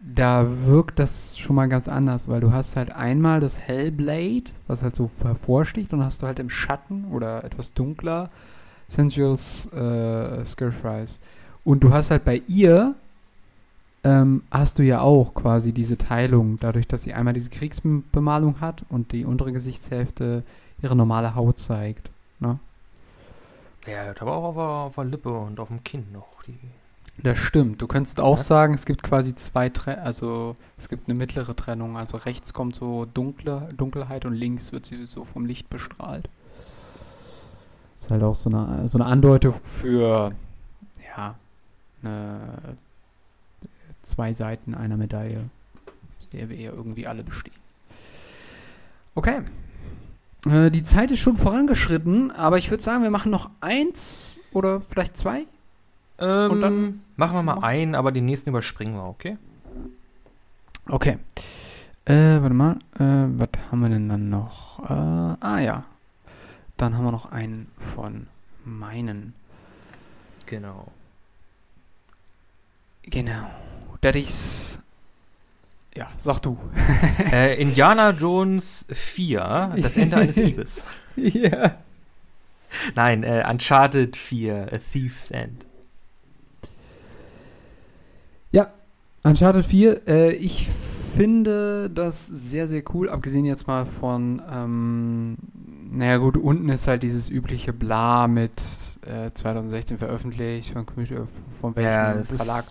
[0.01, 4.81] da wirkt das schon mal ganz anders, weil du hast halt einmal das Hellblade, was
[4.81, 8.29] halt so hervorsticht, und hast du halt im Schatten oder etwas dunkler
[8.87, 11.19] Sensuals äh, Stir-Fries.
[11.63, 12.95] Und du hast halt bei ihr,
[14.03, 18.83] ähm, hast du ja auch quasi diese Teilung, dadurch, dass sie einmal diese Kriegsbemalung hat
[18.89, 20.43] und die untere Gesichtshälfte
[20.81, 22.09] ihre normale Haut zeigt.
[22.39, 22.57] Ne?
[23.85, 26.41] Der hat aber auch auf auf der Lippe und auf dem Kinn noch.
[26.47, 26.57] Die
[27.17, 27.81] Das stimmt.
[27.81, 28.43] Du könntest auch Ja.
[28.43, 31.97] sagen, es gibt quasi zwei Tre also es gibt eine mittlere Trennung.
[31.97, 36.27] Also rechts kommt so dunkle Dunkelheit und links wird sie so vom Licht bestrahlt.
[37.95, 40.31] Ist halt auch so eine, so eine Andeutung für
[41.15, 41.35] ja,
[42.01, 42.39] eine,
[44.01, 45.43] zwei Seiten einer Medaille,
[46.17, 47.53] aus der wir ja irgendwie alle bestehen.
[49.13, 49.41] Okay.
[50.47, 54.81] Äh, die Zeit ist schon vorangeschritten, aber ich würde sagen, wir machen noch eins oder
[54.89, 55.45] vielleicht zwei.
[56.21, 59.37] Ähm, Und dann- machen wir mal mach- ein, aber den nächsten überspringen wir, okay?
[60.87, 61.17] Okay.
[62.05, 62.73] Äh, warte mal.
[62.95, 64.79] Äh, was haben wir denn dann noch?
[64.89, 64.93] Äh,
[65.45, 65.83] ah ja.
[66.77, 68.27] Dann haben wir noch einen von
[68.65, 69.33] meinen.
[70.47, 70.87] Genau.
[73.03, 73.49] Genau.
[74.01, 74.79] Das ist.
[75.95, 76.57] Ja, sag du.
[77.31, 80.85] äh, Indiana Jones 4, das Ende eines Liebes.
[81.15, 81.75] ja.
[82.95, 85.65] Nein, äh, Uncharted 4, A Thief's End.
[88.51, 88.71] Ja,
[89.23, 90.67] Uncharted 4, äh, ich
[91.15, 95.37] finde das sehr, sehr cool, abgesehen jetzt mal von, ähm,
[95.91, 98.61] naja gut, unten ist halt dieses übliche Bla mit
[99.05, 102.65] äh, 2016 veröffentlicht von, von welchem ja, Verlag.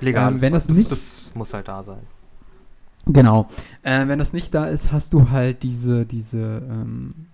[0.00, 2.02] Legal, ähm, wenn das, das, nicht, das muss halt da sein.
[3.06, 3.48] Genau.
[3.82, 7.26] Äh, wenn das nicht da ist, hast du halt diese, diese, ähm,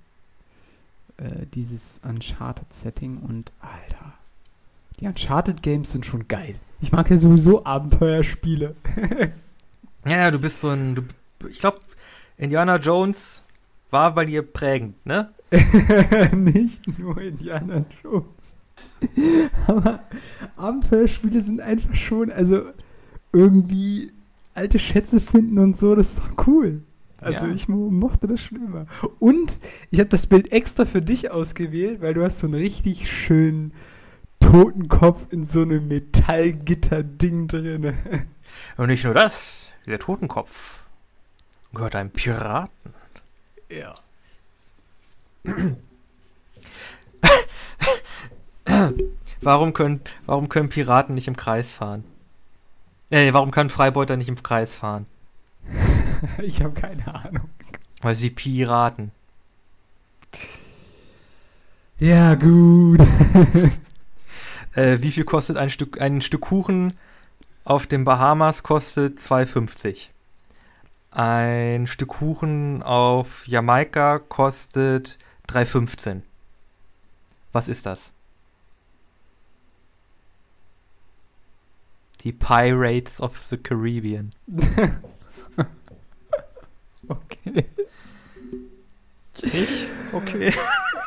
[1.16, 4.14] äh, dieses Uncharted-Setting und Alter.
[5.01, 6.57] Die Uncharted-Games sind schon geil.
[6.80, 8.74] Ich mag ja sowieso Abenteuerspiele.
[10.07, 10.94] ja, du bist so ein.
[10.94, 11.03] Du,
[11.49, 11.80] ich glaube,
[12.36, 13.42] Indiana Jones
[13.90, 15.30] war bei dir prägend, ne?
[16.34, 18.26] Nicht nur Indiana Jones.
[19.66, 20.01] Aber
[20.57, 22.62] Abenteuerspiele sind einfach schon, also
[23.32, 24.12] irgendwie
[24.55, 26.82] alte Schätze finden und so, das ist doch cool.
[27.20, 27.53] Also ja.
[27.53, 28.86] ich mo mochte das schon immer.
[29.18, 29.59] Und
[29.90, 33.72] ich habe das Bild extra für dich ausgewählt, weil du hast so einen richtig schönen
[34.51, 37.94] Totenkopf in so einem Metallgitter-Ding drin.
[38.78, 40.84] Und nicht nur das, der Totenkopf
[41.74, 42.94] gehört einem Piraten.
[43.68, 43.92] Ja.
[49.42, 52.05] warum, können, warum können Piraten nicht im Kreis fahren?
[53.11, 55.05] Äh, warum können Freibeuter nicht im Kreis fahren?
[56.38, 57.51] ich habe keine Ahnung.
[58.01, 59.12] Weil sie Piraten.
[61.99, 63.03] Ja, gut.
[64.79, 66.93] äh, wie viel kostet ein Stück, ein Stück Kuchen
[67.64, 68.62] auf den Bahamas?
[68.62, 70.07] Kostet 2,50.
[71.11, 75.18] Ein Stück Kuchen auf Jamaika kostet
[75.49, 76.22] 3,15.
[77.53, 78.12] Was ist das?
[82.20, 84.31] Die Pirates of the Caribbean.
[87.09, 87.64] okay.
[89.43, 89.87] Ich?
[90.12, 90.53] Okay.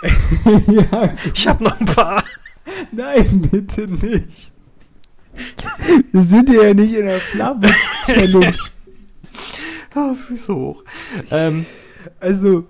[0.67, 2.23] ja, ich habe noch ein paar.
[2.91, 4.53] Nein, bitte nicht.
[6.11, 8.53] Wir sind ja nicht in der Flamme-Challenge.
[9.95, 10.83] oh, Füße hoch.
[11.31, 11.65] Ähm,
[12.19, 12.67] also,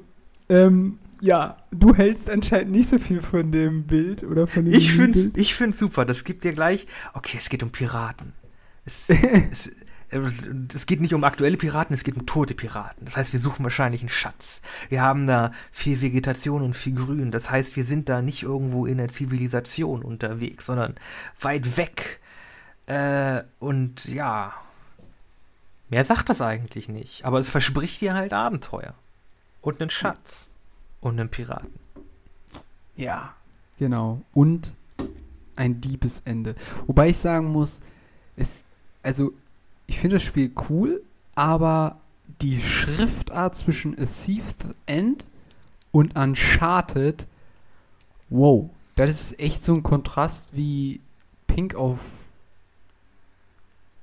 [0.50, 4.94] ähm, ja, du hältst anscheinend nicht so viel von dem Bild oder von dem Ich
[4.94, 5.38] finde Bild.
[5.38, 6.06] ich find's super.
[6.06, 6.88] Das gibt dir gleich.
[7.14, 8.34] Okay, es geht um Piraten.
[8.86, 9.06] Es,
[9.52, 9.72] es,
[10.12, 13.06] es geht nicht um aktuelle Piraten, es geht um tote Piraten.
[13.06, 14.62] Das heißt, wir suchen wahrscheinlich einen Schatz.
[14.90, 17.32] Wir haben da viel Vegetation und viel Grün.
[17.32, 20.96] Das heißt, wir sind da nicht irgendwo in der Zivilisation unterwegs, sondern
[21.40, 22.20] weit weg.
[22.88, 24.54] Äh, und ja,
[25.90, 27.24] mehr sagt das eigentlich nicht.
[27.24, 28.96] Aber es verspricht dir halt Abenteuer.
[29.62, 30.50] Und einen Schatz
[31.00, 31.80] und einem Piraten.
[32.98, 33.34] Ja,
[33.80, 34.22] genau.
[34.34, 34.74] Und
[35.56, 36.56] ein Diebesende.
[36.86, 37.82] Wobei ich sagen muss,
[38.36, 38.66] es,
[39.04, 39.32] also
[39.92, 41.04] ich finde das Spiel cool,
[41.36, 41.98] aber
[42.42, 45.26] die Schriftart zwischen A Thief's End
[45.92, 47.28] und Uncharted,
[48.30, 51.02] wow, das ist echt so ein Kontrast wie
[51.46, 52.00] Pink auf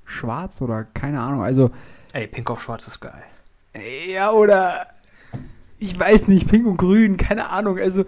[0.05, 1.43] Schwarz oder keine Ahnung.
[1.43, 1.71] Also.
[2.13, 3.25] Ey, Pink auf Schwarz ist geil.
[4.13, 4.89] Ja, oder
[5.79, 7.79] ich weiß nicht, Pink und Grün, keine Ahnung.
[7.79, 8.05] Also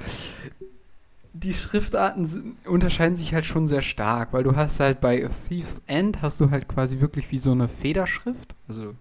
[1.42, 5.28] die Schriftarten sind, unterscheiden sich halt schon sehr stark, weil du hast halt bei A
[5.28, 8.94] Thief's End hast du halt quasi wirklich wie so eine Federschrift, also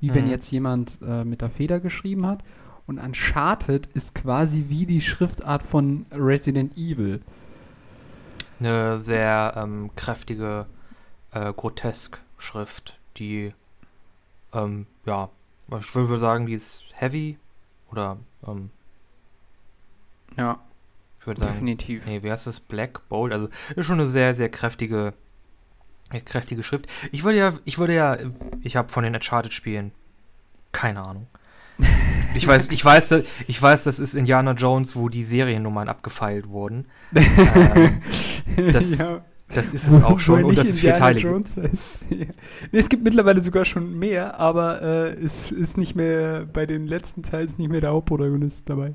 [0.00, 0.14] wie mhm.
[0.14, 2.42] wenn jetzt jemand äh, mit der Feder geschrieben hat.
[2.86, 7.20] Und Uncharted ist quasi wie die Schriftart von Resident Evil.
[8.58, 10.66] Eine sehr ähm, kräftige,
[11.32, 13.52] äh, grotesk Schrift, die,
[14.52, 15.28] ähm, ja,
[15.78, 17.38] ich würde sagen, die ist heavy,
[17.90, 18.16] oder,
[18.46, 18.70] ähm,
[20.36, 20.58] ja.
[21.22, 22.04] Ich würde sagen, definitiv.
[22.04, 22.58] Nee, wie heißt das?
[22.58, 23.32] Black Bold.
[23.32, 25.14] Also ist schon eine sehr, sehr kräftige,
[26.24, 26.86] kräftige Schrift.
[27.12, 28.18] Ich würde ja, ich würde ja,
[28.60, 29.92] ich habe von den Uncharted-Spielen
[30.72, 31.28] keine Ahnung.
[32.34, 36.86] Ich weiß, ich weiß, ich weiß, das ist Indiana Jones, wo die Seriennummern abgefeilt wurden.
[37.14, 38.00] ähm,
[38.72, 39.20] das, ja.
[39.50, 41.24] das ist es auch schon und das ist vierteilig.
[41.24, 41.38] ja.
[42.08, 42.26] nee,
[42.72, 47.22] es gibt mittlerweile sogar schon mehr, aber äh, es ist nicht mehr bei den letzten
[47.22, 48.94] Teilen nicht mehr der Hauptprotagonist dabei.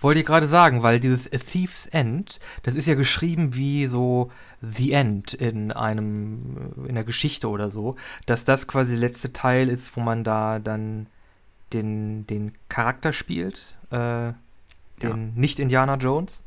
[0.00, 4.30] Wollte ich gerade sagen, weil dieses A Thief's End, das ist ja geschrieben wie so
[4.62, 7.96] The End in einem, in der Geschichte oder so,
[8.26, 11.06] dass das quasi der letzte Teil ist, wo man da dann
[11.74, 14.32] den, den Charakter spielt, äh,
[15.02, 15.16] den ja.
[15.34, 16.42] Nicht-Indiana Jones.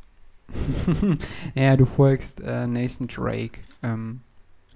[1.54, 3.60] ja, du folgst äh, Nathan Drake.
[3.82, 4.20] Ähm,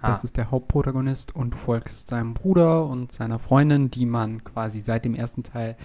[0.01, 0.25] Das Ah.
[0.25, 5.05] ist der Hauptprotagonist und du folgst seinem Bruder und seiner Freundin, die man quasi seit
[5.05, 5.77] dem ersten Teil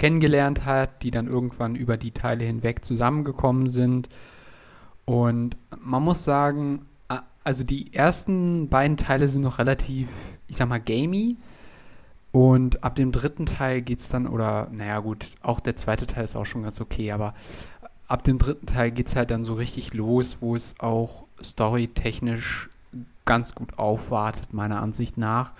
[0.00, 4.08] kennengelernt hat, die dann irgendwann über die Teile hinweg zusammengekommen sind.
[5.04, 6.86] Und man muss sagen,
[7.44, 10.08] also die ersten beiden Teile sind noch relativ,
[10.48, 11.36] ich sag mal, gamey.
[12.32, 16.36] Und ab dem dritten Teil geht's dann, oder naja gut, auch der zweite Teil ist
[16.36, 17.34] auch schon ganz okay, aber
[18.08, 22.70] ab dem dritten Teil geht's halt dann so richtig los, wo es auch storytechnisch
[23.26, 25.52] ganz gut aufwartet, meiner Ansicht nach.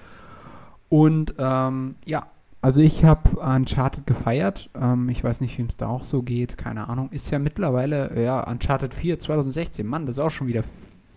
[0.89, 2.27] Und ähm, ja,
[2.63, 4.69] also ich habe Uncharted gefeiert.
[4.75, 7.11] Ähm, ich weiß nicht, wem es da auch so geht, keine Ahnung.
[7.11, 9.87] Ist ja mittlerweile, ja, Uncharted 4 2016.
[9.87, 10.63] Mann, das ist auch schon wieder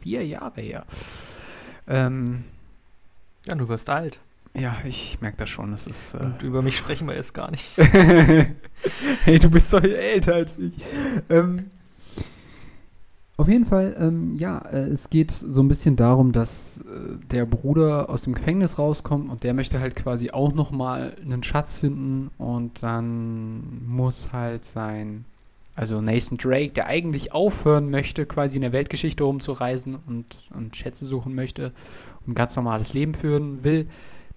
[0.02, 0.86] vier Jahre her.
[1.88, 2.44] Ähm,
[3.48, 4.20] Ja, du wirst alt.
[4.54, 5.72] ja, ich merke das schon.
[5.72, 6.14] Das ist.
[6.14, 7.66] Äh, Und über mich sprechen wir jetzt gar nicht.
[7.78, 10.74] hey, du bist doch älter als ich.
[11.30, 11.72] Ähm,
[13.38, 17.46] auf jeden Fall, ähm, ja, äh, es geht so ein bisschen darum, dass äh, der
[17.46, 22.30] Bruder aus dem Gefängnis rauskommt und der möchte halt quasi auch nochmal einen Schatz finden
[22.38, 25.26] und dann muss halt sein,
[25.76, 31.04] also Nathan Drake, der eigentlich aufhören möchte, quasi in der Weltgeschichte rumzureisen und, und Schätze
[31.06, 31.72] suchen möchte
[32.28, 33.88] und ein ganz normales Leben führen will,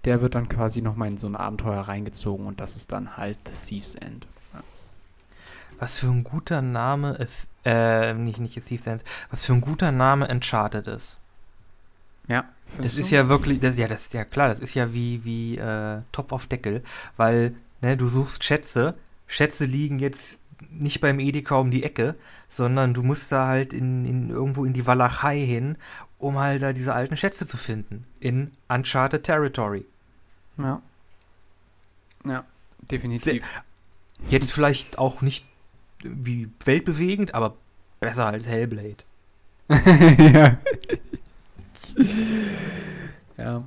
[0.07, 3.38] der wird dann quasi nochmal in so ein Abenteuer reingezogen und das ist dann halt
[3.47, 4.26] The Thief's End.
[5.78, 9.90] Was für ein guter Name, es- äh, nicht, nicht Steve Sands, was für ein guter
[9.90, 11.18] Name Uncharted ist.
[12.28, 12.44] Ja,
[12.80, 15.58] Das ist ja wirklich, das, ja, das ist ja klar, das ist ja wie, wie
[15.58, 16.82] äh, Topf auf Deckel,
[17.16, 18.94] weil ne, du suchst Schätze,
[19.26, 20.40] Schätze liegen jetzt
[20.70, 22.14] nicht beim Edeka um die Ecke,
[22.48, 25.76] sondern du musst da halt in, in irgendwo in die Walachei hin,
[26.18, 28.06] um halt da diese alten Schätze zu finden.
[28.20, 29.84] In Uncharted Territory.
[30.58, 30.80] Ja.
[32.24, 32.44] Ja,
[32.90, 33.44] definitiv.
[34.28, 35.44] Jetzt vielleicht auch nicht
[36.03, 37.57] wie weltbewegend, aber
[38.01, 38.97] besser als Hellblade.
[39.68, 40.59] ja.
[43.36, 43.64] ja.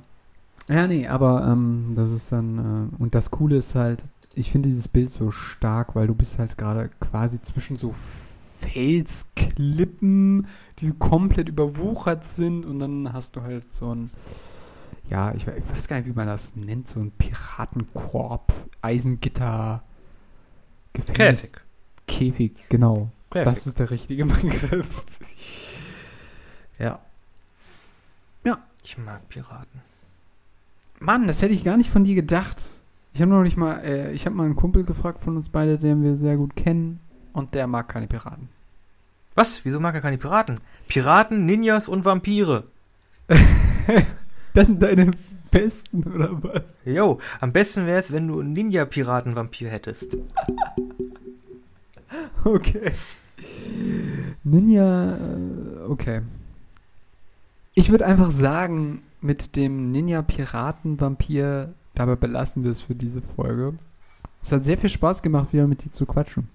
[0.68, 4.04] Ja, nee, aber ähm, das ist dann, äh, und das Coole ist halt,
[4.34, 7.92] ich finde dieses Bild so stark, weil du bist halt gerade quasi zwischen so
[8.60, 10.46] Felsklippen,
[10.78, 14.10] die komplett überwuchert sind und dann hast du halt so ein,
[15.08, 19.82] ja, ich, ich weiß gar nicht, wie man das nennt, so ein Piratenkorb, Eisengitter,
[20.92, 21.60] Gefängnis, Käfig.
[22.10, 23.10] Käfig, genau.
[23.30, 23.44] Käfig.
[23.44, 25.04] Das ist der richtige Begriff.
[26.78, 26.98] ja.
[28.82, 29.82] Ich mag Piraten.
[31.00, 32.66] Mann, das hätte ich gar nicht von dir gedacht.
[33.12, 35.78] Ich habe noch nicht mal, äh, ich habe mal einen Kumpel gefragt von uns beide,
[35.78, 36.98] den wir sehr gut kennen,
[37.32, 38.48] und der mag keine Piraten.
[39.34, 39.64] Was?
[39.64, 40.56] Wieso mag er keine Piraten?
[40.88, 42.64] Piraten, Ninjas und Vampire.
[44.52, 45.12] Das sind deine
[45.52, 46.62] besten, oder was?
[46.84, 50.16] Jo, am besten wäre es, wenn du einen Ninja-Piraten-Vampir hättest.
[52.44, 52.92] Okay.
[54.42, 56.22] Ninja, äh, okay.
[57.74, 63.74] Ich würde einfach sagen, mit dem Ninja-Piraten-Vampir, dabei belassen wir es für diese Folge.
[64.42, 66.48] Es hat sehr viel Spaß gemacht, wieder mit dir zu quatschen.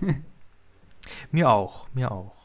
[1.30, 2.37] Mir auch, mir auch.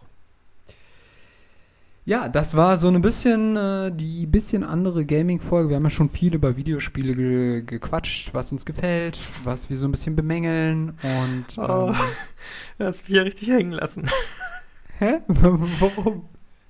[2.06, 5.70] Ja, das war so ein bisschen äh, die bisschen andere Gaming-Folge.
[5.70, 9.88] Wir haben ja schon viel über Videospiele ge gequatscht, was uns gefällt, was wir so
[9.88, 11.58] ein bisschen bemängeln und.
[11.58, 11.90] Oh.
[11.90, 11.96] Ähm,
[12.78, 14.10] Das mich ja richtig hängen lassen.
[15.00, 15.22] hä?
[15.28, 16.28] Warum?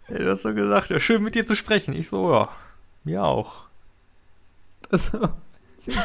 [0.07, 1.95] Du hast so gesagt, ja, schön mit dir zu sprechen.
[1.95, 2.49] Ich so, ja,
[3.03, 3.63] mir auch.
[4.91, 5.29] Also,
[5.79, 5.95] ich.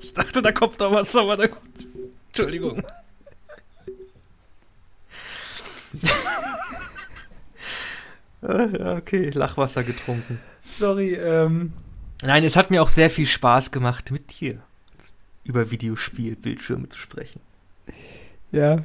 [0.00, 1.88] Ich dachte, da kommt doch was, aber da gut.
[2.28, 2.84] Entschuldigung.
[8.44, 10.38] Äh, ja, okay, Lachwasser getrunken.
[10.68, 11.72] Sorry, ähm.
[12.22, 14.62] Nein, es hat mir auch sehr viel Spaß gemacht, mit dir
[15.44, 17.40] über Videospielbildschirme zu sprechen.
[18.50, 18.84] Ja.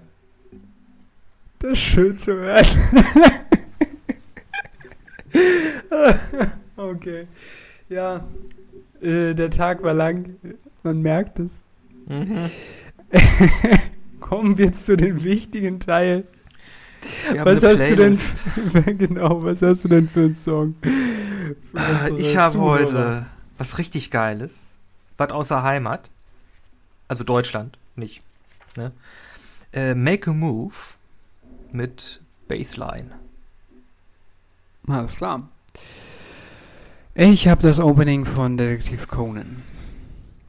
[1.59, 2.65] Das ist schön zu hören.
[6.77, 7.27] okay.
[7.89, 8.25] Ja.
[9.01, 10.35] Äh, der Tag war lang.
[10.83, 11.63] Man merkt es.
[12.07, 12.49] Mhm.
[14.19, 16.25] Kommen wir zu dem wichtigen Teil.
[17.43, 18.19] Was hast du denn?
[18.97, 20.75] Genau, was hast du denn für einen Song?
[20.81, 23.25] Für Ah, unsere Ich habe heute
[23.57, 24.53] was richtig Geiles.
[25.17, 26.09] Was außer Heimat.
[27.07, 28.21] Also Deutschland, nicht.
[28.75, 28.91] Ne?
[29.73, 30.73] Äh, Make a Move
[31.71, 33.11] mit Bassline.
[34.87, 35.47] Alles klar.
[37.15, 39.57] Ich habe das Opening von Detektiv Conan.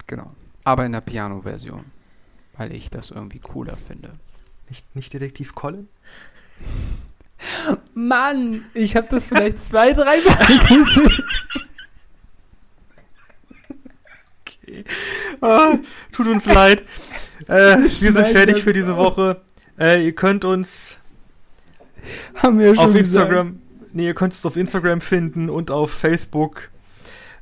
[0.06, 0.30] Genau.
[0.64, 1.84] Aber in der Piano-Version.
[2.56, 4.12] Weil ich das irgendwie cooler finde.
[4.68, 5.88] Nicht, nicht Detektiv Colin?
[7.94, 11.10] Mann, ich habe das vielleicht zwei, drei Mal gesehen.
[14.42, 14.84] Okay.
[15.40, 15.78] Oh,
[16.12, 16.84] tut uns leid.
[17.46, 19.40] Äh, wir sind fertig für diese Woche.
[19.78, 20.96] Äh, ihr könnt uns
[22.34, 23.46] Haben wir schon auf Instagram.
[23.48, 23.94] Gesagt.
[23.94, 26.70] Nee, ihr könnt es auf Instagram finden und auf Facebook.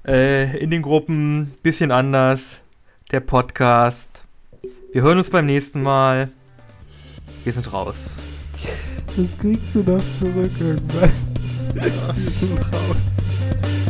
[0.07, 1.55] Äh, in den Gruppen.
[1.62, 2.61] Bisschen anders.
[3.11, 4.23] Der Podcast.
[4.93, 6.31] Wir hören uns beim nächsten Mal.
[7.45, 8.16] Wir sind raus.
[9.16, 11.10] Das kriegst du noch zurück irgendwann.
[11.74, 11.82] Ja,
[12.16, 13.88] wir sind raus.